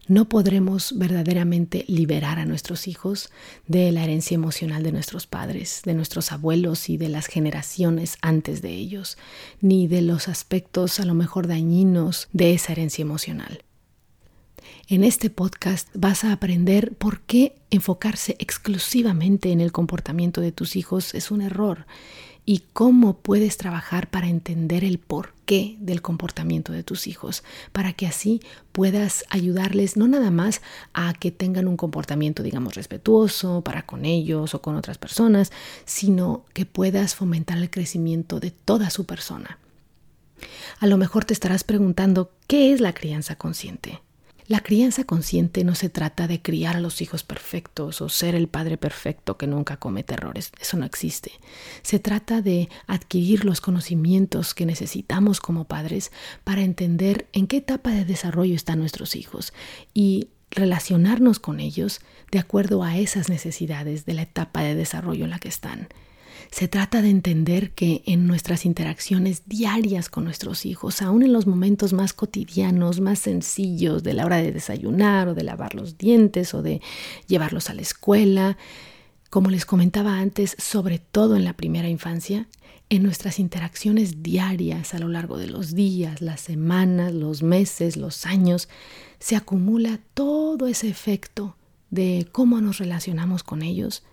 no 0.07 0.27
podremos 0.27 0.97
verdaderamente 0.97 1.85
liberar 1.87 2.39
a 2.39 2.45
nuestros 2.45 2.87
hijos 2.87 3.31
de 3.67 3.91
la 3.91 4.03
herencia 4.03 4.35
emocional 4.35 4.83
de 4.83 4.91
nuestros 4.91 5.27
padres, 5.27 5.81
de 5.85 5.93
nuestros 5.93 6.31
abuelos 6.31 6.89
y 6.89 6.97
de 6.97 7.07
las 7.07 7.27
generaciones 7.27 8.17
antes 8.21 8.61
de 8.61 8.71
ellos, 8.71 9.17
ni 9.61 9.87
de 9.87 10.01
los 10.01 10.27
aspectos 10.27 10.99
a 10.99 11.05
lo 11.05 11.13
mejor 11.13 11.47
dañinos 11.47 12.27
de 12.33 12.53
esa 12.53 12.73
herencia 12.73 13.03
emocional. 13.03 13.63
En 14.91 15.05
este 15.05 15.29
podcast 15.29 15.87
vas 15.93 16.25
a 16.25 16.33
aprender 16.33 16.93
por 16.97 17.21
qué 17.21 17.55
enfocarse 17.69 18.35
exclusivamente 18.39 19.53
en 19.53 19.61
el 19.61 19.71
comportamiento 19.71 20.41
de 20.41 20.51
tus 20.51 20.75
hijos 20.75 21.15
es 21.15 21.31
un 21.31 21.41
error 21.41 21.85
y 22.45 22.63
cómo 22.73 23.15
puedes 23.15 23.55
trabajar 23.55 24.09
para 24.09 24.27
entender 24.27 24.83
el 24.83 24.99
porqué 24.99 25.77
del 25.79 26.01
comportamiento 26.01 26.73
de 26.73 26.83
tus 26.83 27.07
hijos, 27.07 27.45
para 27.71 27.93
que 27.93 28.05
así 28.05 28.41
puedas 28.73 29.23
ayudarles 29.29 29.95
no 29.95 30.09
nada 30.09 30.29
más 30.29 30.61
a 30.93 31.13
que 31.13 31.31
tengan 31.31 31.69
un 31.69 31.77
comportamiento, 31.77 32.43
digamos, 32.43 32.75
respetuoso 32.75 33.61
para 33.61 33.85
con 33.85 34.03
ellos 34.03 34.53
o 34.55 34.61
con 34.61 34.75
otras 34.75 34.97
personas, 34.97 35.53
sino 35.85 36.43
que 36.53 36.65
puedas 36.65 37.15
fomentar 37.15 37.57
el 37.59 37.69
crecimiento 37.69 38.41
de 38.41 38.51
toda 38.51 38.89
su 38.89 39.05
persona. 39.05 39.57
A 40.81 40.85
lo 40.85 40.97
mejor 40.97 41.23
te 41.23 41.33
estarás 41.33 41.63
preguntando, 41.63 42.33
¿qué 42.47 42.73
es 42.73 42.81
la 42.81 42.93
crianza 42.93 43.37
consciente? 43.37 44.01
La 44.51 44.59
crianza 44.59 45.05
consciente 45.05 45.63
no 45.63 45.75
se 45.75 45.87
trata 45.87 46.27
de 46.27 46.41
criar 46.41 46.75
a 46.75 46.81
los 46.81 47.01
hijos 47.01 47.23
perfectos 47.23 48.01
o 48.01 48.09
ser 48.09 48.35
el 48.35 48.49
padre 48.49 48.77
perfecto 48.77 49.37
que 49.37 49.47
nunca 49.47 49.77
comete 49.77 50.15
errores, 50.15 50.51
eso 50.59 50.75
no 50.75 50.83
existe. 50.83 51.31
Se 51.83 51.99
trata 51.99 52.41
de 52.41 52.67
adquirir 52.85 53.45
los 53.45 53.61
conocimientos 53.61 54.53
que 54.53 54.65
necesitamos 54.65 55.39
como 55.39 55.69
padres 55.69 56.11
para 56.43 56.63
entender 56.63 57.29
en 57.31 57.47
qué 57.47 57.55
etapa 57.55 57.91
de 57.91 58.03
desarrollo 58.03 58.53
están 58.53 58.79
nuestros 58.79 59.15
hijos 59.15 59.53
y 59.93 60.27
relacionarnos 60.49 61.39
con 61.39 61.61
ellos 61.61 62.01
de 62.29 62.39
acuerdo 62.39 62.83
a 62.83 62.97
esas 62.97 63.29
necesidades 63.29 64.05
de 64.05 64.15
la 64.15 64.23
etapa 64.23 64.63
de 64.63 64.75
desarrollo 64.75 65.23
en 65.23 65.29
la 65.29 65.39
que 65.39 65.47
están. 65.47 65.87
Se 66.49 66.67
trata 66.67 67.01
de 67.01 67.09
entender 67.09 67.71
que 67.71 68.03
en 68.05 68.27
nuestras 68.27 68.65
interacciones 68.65 69.43
diarias 69.45 70.09
con 70.09 70.23
nuestros 70.23 70.65
hijos, 70.65 71.01
aún 71.01 71.23
en 71.23 71.33
los 71.33 71.47
momentos 71.47 71.93
más 71.93 72.13
cotidianos, 72.13 72.99
más 72.99 73.19
sencillos, 73.19 74.03
de 74.03 74.13
la 74.13 74.25
hora 74.25 74.37
de 74.37 74.51
desayunar 74.51 75.27
o 75.27 75.33
de 75.33 75.43
lavar 75.43 75.75
los 75.75 75.97
dientes 75.97 76.53
o 76.53 76.61
de 76.61 76.81
llevarlos 77.27 77.69
a 77.69 77.73
la 77.73 77.81
escuela, 77.81 78.57
como 79.29 79.49
les 79.49 79.65
comentaba 79.65 80.19
antes, 80.19 80.55
sobre 80.59 80.99
todo 80.99 81.35
en 81.35 81.45
la 81.45 81.53
primera 81.53 81.87
infancia, 81.87 82.47
en 82.89 83.03
nuestras 83.03 83.39
interacciones 83.39 84.21
diarias 84.21 84.93
a 84.93 84.99
lo 84.99 85.07
largo 85.07 85.37
de 85.37 85.47
los 85.47 85.73
días, 85.73 86.21
las 86.21 86.41
semanas, 86.41 87.13
los 87.13 87.41
meses, 87.41 87.95
los 87.95 88.25
años, 88.25 88.67
se 89.19 89.37
acumula 89.37 90.01
todo 90.13 90.67
ese 90.67 90.89
efecto 90.89 91.55
de 91.89 92.27
cómo 92.33 92.59
nos 92.59 92.79
relacionamos 92.79 93.43
con 93.43 93.61
ellos 93.61 94.03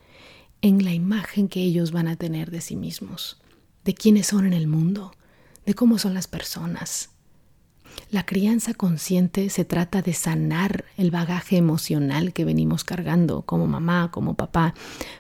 en 0.63 0.85
la 0.85 0.93
imagen 0.93 1.49
que 1.49 1.61
ellos 1.61 1.93
van 1.93 2.09
a 2.09 2.17
tener 2.17 2.51
de 2.51 2.61
sí 2.61 2.77
mismos, 2.77 3.39
de 3.85 3.95
quiénes 3.95 4.27
son 4.27 4.47
en 4.47 4.53
el 4.53 4.67
mundo, 4.67 5.13
de 5.67 5.75
cómo 5.75 5.99
son 5.99 6.15
las 6.15 6.27
personas. 6.27 7.11
La 8.11 8.25
crianza 8.25 8.75
consciente 8.75 9.51
se 9.51 9.65
trata 9.65 10.03
de 10.03 10.15
sanar 10.15 10.85
el 10.97 11.11
bagaje 11.11 11.57
emocional 11.57 12.33
que 12.33 12.45
venimos 12.45 12.85
cargando 12.85 13.43
como 13.43 13.67
mamá, 13.67 14.11
como 14.11 14.35
papá, 14.35 14.75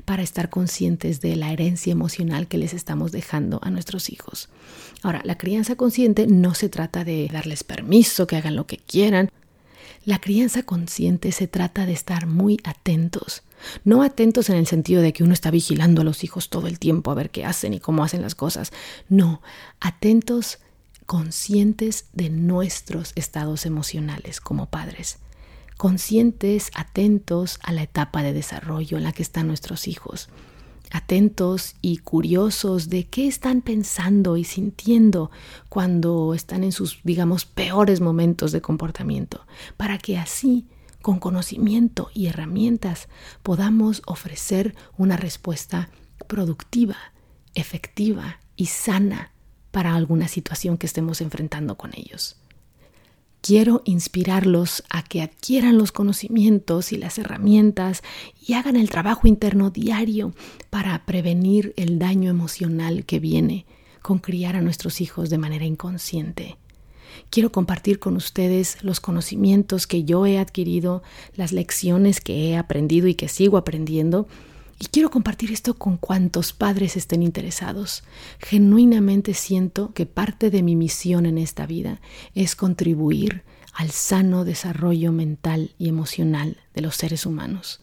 para 0.04 0.22
estar 0.22 0.48
conscientes 0.48 1.20
de 1.20 1.36
la 1.36 1.52
herencia 1.52 1.92
emocional 1.92 2.48
que 2.48 2.56
les 2.56 2.72
estamos 2.72 3.12
dejando 3.12 3.60
a 3.62 3.70
nuestros 3.70 4.10
hijos. 4.10 4.48
Ahora, 5.02 5.20
la 5.24 5.36
crianza 5.36 5.76
consciente 5.76 6.26
no 6.26 6.54
se 6.54 6.68
trata 6.68 7.04
de 7.04 7.28
darles 7.30 7.62
permiso, 7.62 8.26
que 8.26 8.36
hagan 8.36 8.56
lo 8.56 8.66
que 8.66 8.78
quieran. 8.78 9.30
La 10.04 10.18
crianza 10.18 10.62
consciente 10.62 11.32
se 11.32 11.46
trata 11.46 11.84
de 11.84 11.92
estar 11.92 12.26
muy 12.26 12.58
atentos. 12.64 13.42
No 13.84 14.02
atentos 14.02 14.50
en 14.50 14.56
el 14.56 14.66
sentido 14.66 15.02
de 15.02 15.12
que 15.12 15.24
uno 15.24 15.32
está 15.32 15.50
vigilando 15.50 16.02
a 16.02 16.04
los 16.04 16.24
hijos 16.24 16.48
todo 16.48 16.66
el 16.66 16.78
tiempo 16.78 17.10
a 17.10 17.14
ver 17.14 17.30
qué 17.30 17.44
hacen 17.44 17.74
y 17.74 17.80
cómo 17.80 18.04
hacen 18.04 18.22
las 18.22 18.34
cosas. 18.34 18.72
No, 19.08 19.42
atentos 19.80 20.58
conscientes 21.06 22.06
de 22.12 22.28
nuestros 22.28 23.12
estados 23.14 23.64
emocionales 23.64 24.40
como 24.42 24.66
padres, 24.66 25.18
conscientes, 25.78 26.70
atentos 26.74 27.58
a 27.62 27.72
la 27.72 27.82
etapa 27.82 28.22
de 28.22 28.34
desarrollo 28.34 28.98
en 28.98 29.04
la 29.04 29.12
que 29.12 29.22
están 29.22 29.46
nuestros 29.46 29.88
hijos, 29.88 30.28
atentos 30.90 31.76
y 31.80 31.98
curiosos 31.98 32.88
de 32.88 33.04
qué 33.04 33.26
están 33.26 33.62
pensando 33.62 34.36
y 34.36 34.44
sintiendo 34.44 35.30
cuando 35.68 36.34
están 36.34 36.64
en 36.64 36.72
sus, 36.72 37.00
digamos, 37.04 37.44
peores 37.44 38.00
momentos 38.00 38.52
de 38.52 38.60
comportamiento, 38.60 39.46
para 39.76 39.98
que 39.98 40.18
así, 40.18 40.66
con 41.02 41.20
conocimiento 41.20 42.10
y 42.14 42.26
herramientas, 42.26 43.08
podamos 43.42 44.02
ofrecer 44.06 44.74
una 44.96 45.16
respuesta 45.16 45.90
productiva, 46.26 46.96
efectiva 47.54 48.40
y 48.56 48.66
sana 48.66 49.32
para 49.70 49.94
alguna 49.94 50.28
situación 50.28 50.78
que 50.78 50.86
estemos 50.86 51.20
enfrentando 51.20 51.76
con 51.76 51.92
ellos. 51.94 52.36
Quiero 53.40 53.82
inspirarlos 53.84 54.82
a 54.90 55.04
que 55.04 55.22
adquieran 55.22 55.78
los 55.78 55.92
conocimientos 55.92 56.92
y 56.92 56.96
las 56.96 57.18
herramientas 57.18 58.02
y 58.44 58.54
hagan 58.54 58.76
el 58.76 58.90
trabajo 58.90 59.28
interno 59.28 59.70
diario 59.70 60.34
para 60.70 61.06
prevenir 61.06 61.72
el 61.76 61.98
daño 61.98 62.30
emocional 62.30 63.04
que 63.04 63.20
viene 63.20 63.64
con 64.02 64.18
criar 64.18 64.56
a 64.56 64.60
nuestros 64.60 65.00
hijos 65.00 65.30
de 65.30 65.38
manera 65.38 65.64
inconsciente. 65.64 66.56
Quiero 67.30 67.52
compartir 67.52 67.98
con 67.98 68.16
ustedes 68.16 68.78
los 68.82 69.00
conocimientos 69.00 69.86
que 69.86 70.04
yo 70.04 70.26
he 70.26 70.38
adquirido, 70.38 71.02
las 71.34 71.52
lecciones 71.52 72.20
que 72.20 72.50
he 72.50 72.56
aprendido 72.56 73.08
y 73.08 73.14
que 73.14 73.28
sigo 73.28 73.56
aprendiendo 73.56 74.28
y 74.80 74.86
quiero 74.86 75.10
compartir 75.10 75.50
esto 75.50 75.74
con 75.74 75.96
cuantos 75.96 76.52
padres 76.52 76.96
estén 76.96 77.22
interesados. 77.22 78.04
Genuinamente 78.38 79.34
siento 79.34 79.92
que 79.92 80.06
parte 80.06 80.50
de 80.50 80.62
mi 80.62 80.76
misión 80.76 81.26
en 81.26 81.36
esta 81.36 81.66
vida 81.66 82.00
es 82.34 82.54
contribuir 82.54 83.42
al 83.74 83.90
sano 83.90 84.44
desarrollo 84.44 85.10
mental 85.10 85.72
y 85.78 85.88
emocional 85.88 86.58
de 86.74 86.82
los 86.82 86.96
seres 86.96 87.26
humanos. 87.26 87.80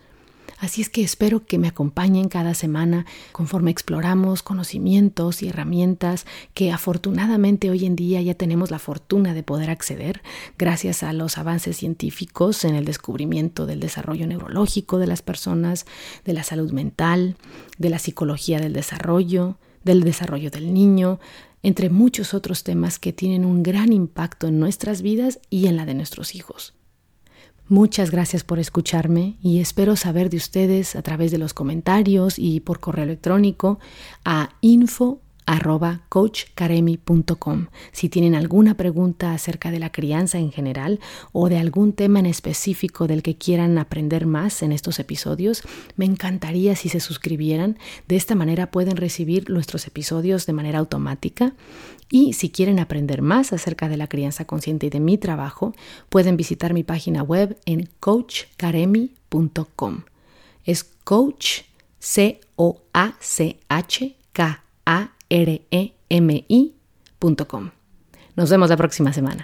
Así 0.57 0.81
es 0.81 0.89
que 0.89 1.03
espero 1.03 1.45
que 1.45 1.57
me 1.57 1.67
acompañen 1.67 2.29
cada 2.29 2.53
semana 2.53 3.05
conforme 3.33 3.71
exploramos 3.71 4.41
conocimientos 4.41 5.43
y 5.43 5.49
herramientas 5.49 6.25
que 6.53 6.71
afortunadamente 6.71 7.69
hoy 7.69 7.85
en 7.85 7.97
día 7.97 8.21
ya 8.21 8.35
tenemos 8.35 8.71
la 8.71 8.79
fortuna 8.79 9.33
de 9.33 9.43
poder 9.43 9.69
acceder 9.69 10.21
gracias 10.57 11.03
a 11.03 11.11
los 11.11 11.37
avances 11.37 11.75
científicos 11.75 12.63
en 12.63 12.75
el 12.75 12.85
descubrimiento 12.85 13.65
del 13.65 13.81
desarrollo 13.81 14.27
neurológico 14.27 14.97
de 14.97 15.07
las 15.07 15.21
personas, 15.21 15.85
de 16.23 16.33
la 16.33 16.43
salud 16.43 16.71
mental, 16.71 17.35
de 17.77 17.89
la 17.89 17.99
psicología 17.99 18.59
del 18.59 18.73
desarrollo, 18.73 19.57
del 19.83 20.03
desarrollo 20.03 20.51
del 20.51 20.73
niño, 20.73 21.19
entre 21.63 21.89
muchos 21.89 22.33
otros 22.33 22.63
temas 22.63 22.97
que 22.97 23.11
tienen 23.11 23.43
un 23.43 23.61
gran 23.61 23.91
impacto 23.91 24.47
en 24.47 24.59
nuestras 24.59 25.01
vidas 25.01 25.39
y 25.49 25.67
en 25.67 25.75
la 25.75 25.85
de 25.85 25.95
nuestros 25.95 26.33
hijos. 26.33 26.74
Muchas 27.67 28.11
gracias 28.11 28.43
por 28.43 28.59
escucharme 28.59 29.37
y 29.41 29.59
espero 29.59 29.95
saber 29.95 30.29
de 30.29 30.37
ustedes 30.37 30.95
a 30.95 31.01
través 31.01 31.31
de 31.31 31.39
los 31.39 31.55
comentarios 31.55 32.37
y 32.37 32.59
por 32.59 32.79
correo 32.79 33.05
electrónico 33.05 33.79
a 34.23 34.51
info. 34.61 35.21
Si 37.91 38.09
tienen 38.09 38.35
alguna 38.35 38.77
pregunta 38.77 39.33
acerca 39.33 39.71
de 39.71 39.79
la 39.79 39.91
crianza 39.91 40.39
en 40.39 40.51
general 40.51 40.99
o 41.31 41.49
de 41.49 41.57
algún 41.59 41.93
tema 41.93 42.19
en 42.19 42.25
específico 42.25 43.07
del 43.07 43.21
que 43.21 43.37
quieran 43.37 43.77
aprender 43.77 44.25
más 44.25 44.63
en 44.63 44.71
estos 44.71 44.99
episodios, 44.99 45.61
me 45.97 46.05
encantaría 46.05 46.75
si 46.75 46.89
se 46.89 46.99
suscribieran. 46.99 47.77
De 48.07 48.15
esta 48.15 48.33
manera 48.33 48.71
pueden 48.71 48.97
recibir 48.97 49.49
nuestros 49.49 49.85
episodios 49.87 50.45
de 50.45 50.53
manera 50.53 50.79
automática. 50.79 51.53
Y 52.09 52.33
si 52.33 52.49
quieren 52.49 52.79
aprender 52.79 53.21
más 53.21 53.53
acerca 53.53 53.87
de 53.89 53.97
la 53.97 54.07
crianza 54.07 54.45
consciente 54.45 54.87
y 54.87 54.89
de 54.89 54.99
mi 54.99 55.17
trabajo, 55.17 55.73
pueden 56.09 56.37
visitar 56.37 56.73
mi 56.73 56.83
página 56.83 57.23
web 57.23 57.57
en 57.65 57.89
coachcaremi.com. 57.99 60.03
Es 60.63 60.83
coach, 61.03 61.61
C-O-A-C-H-K-A 61.99 62.75
remi.com. 66.09 67.71
Nos 68.35 68.49
vemos 68.49 68.69
la 68.69 68.77
próxima 68.77 69.13
semana. 69.13 69.43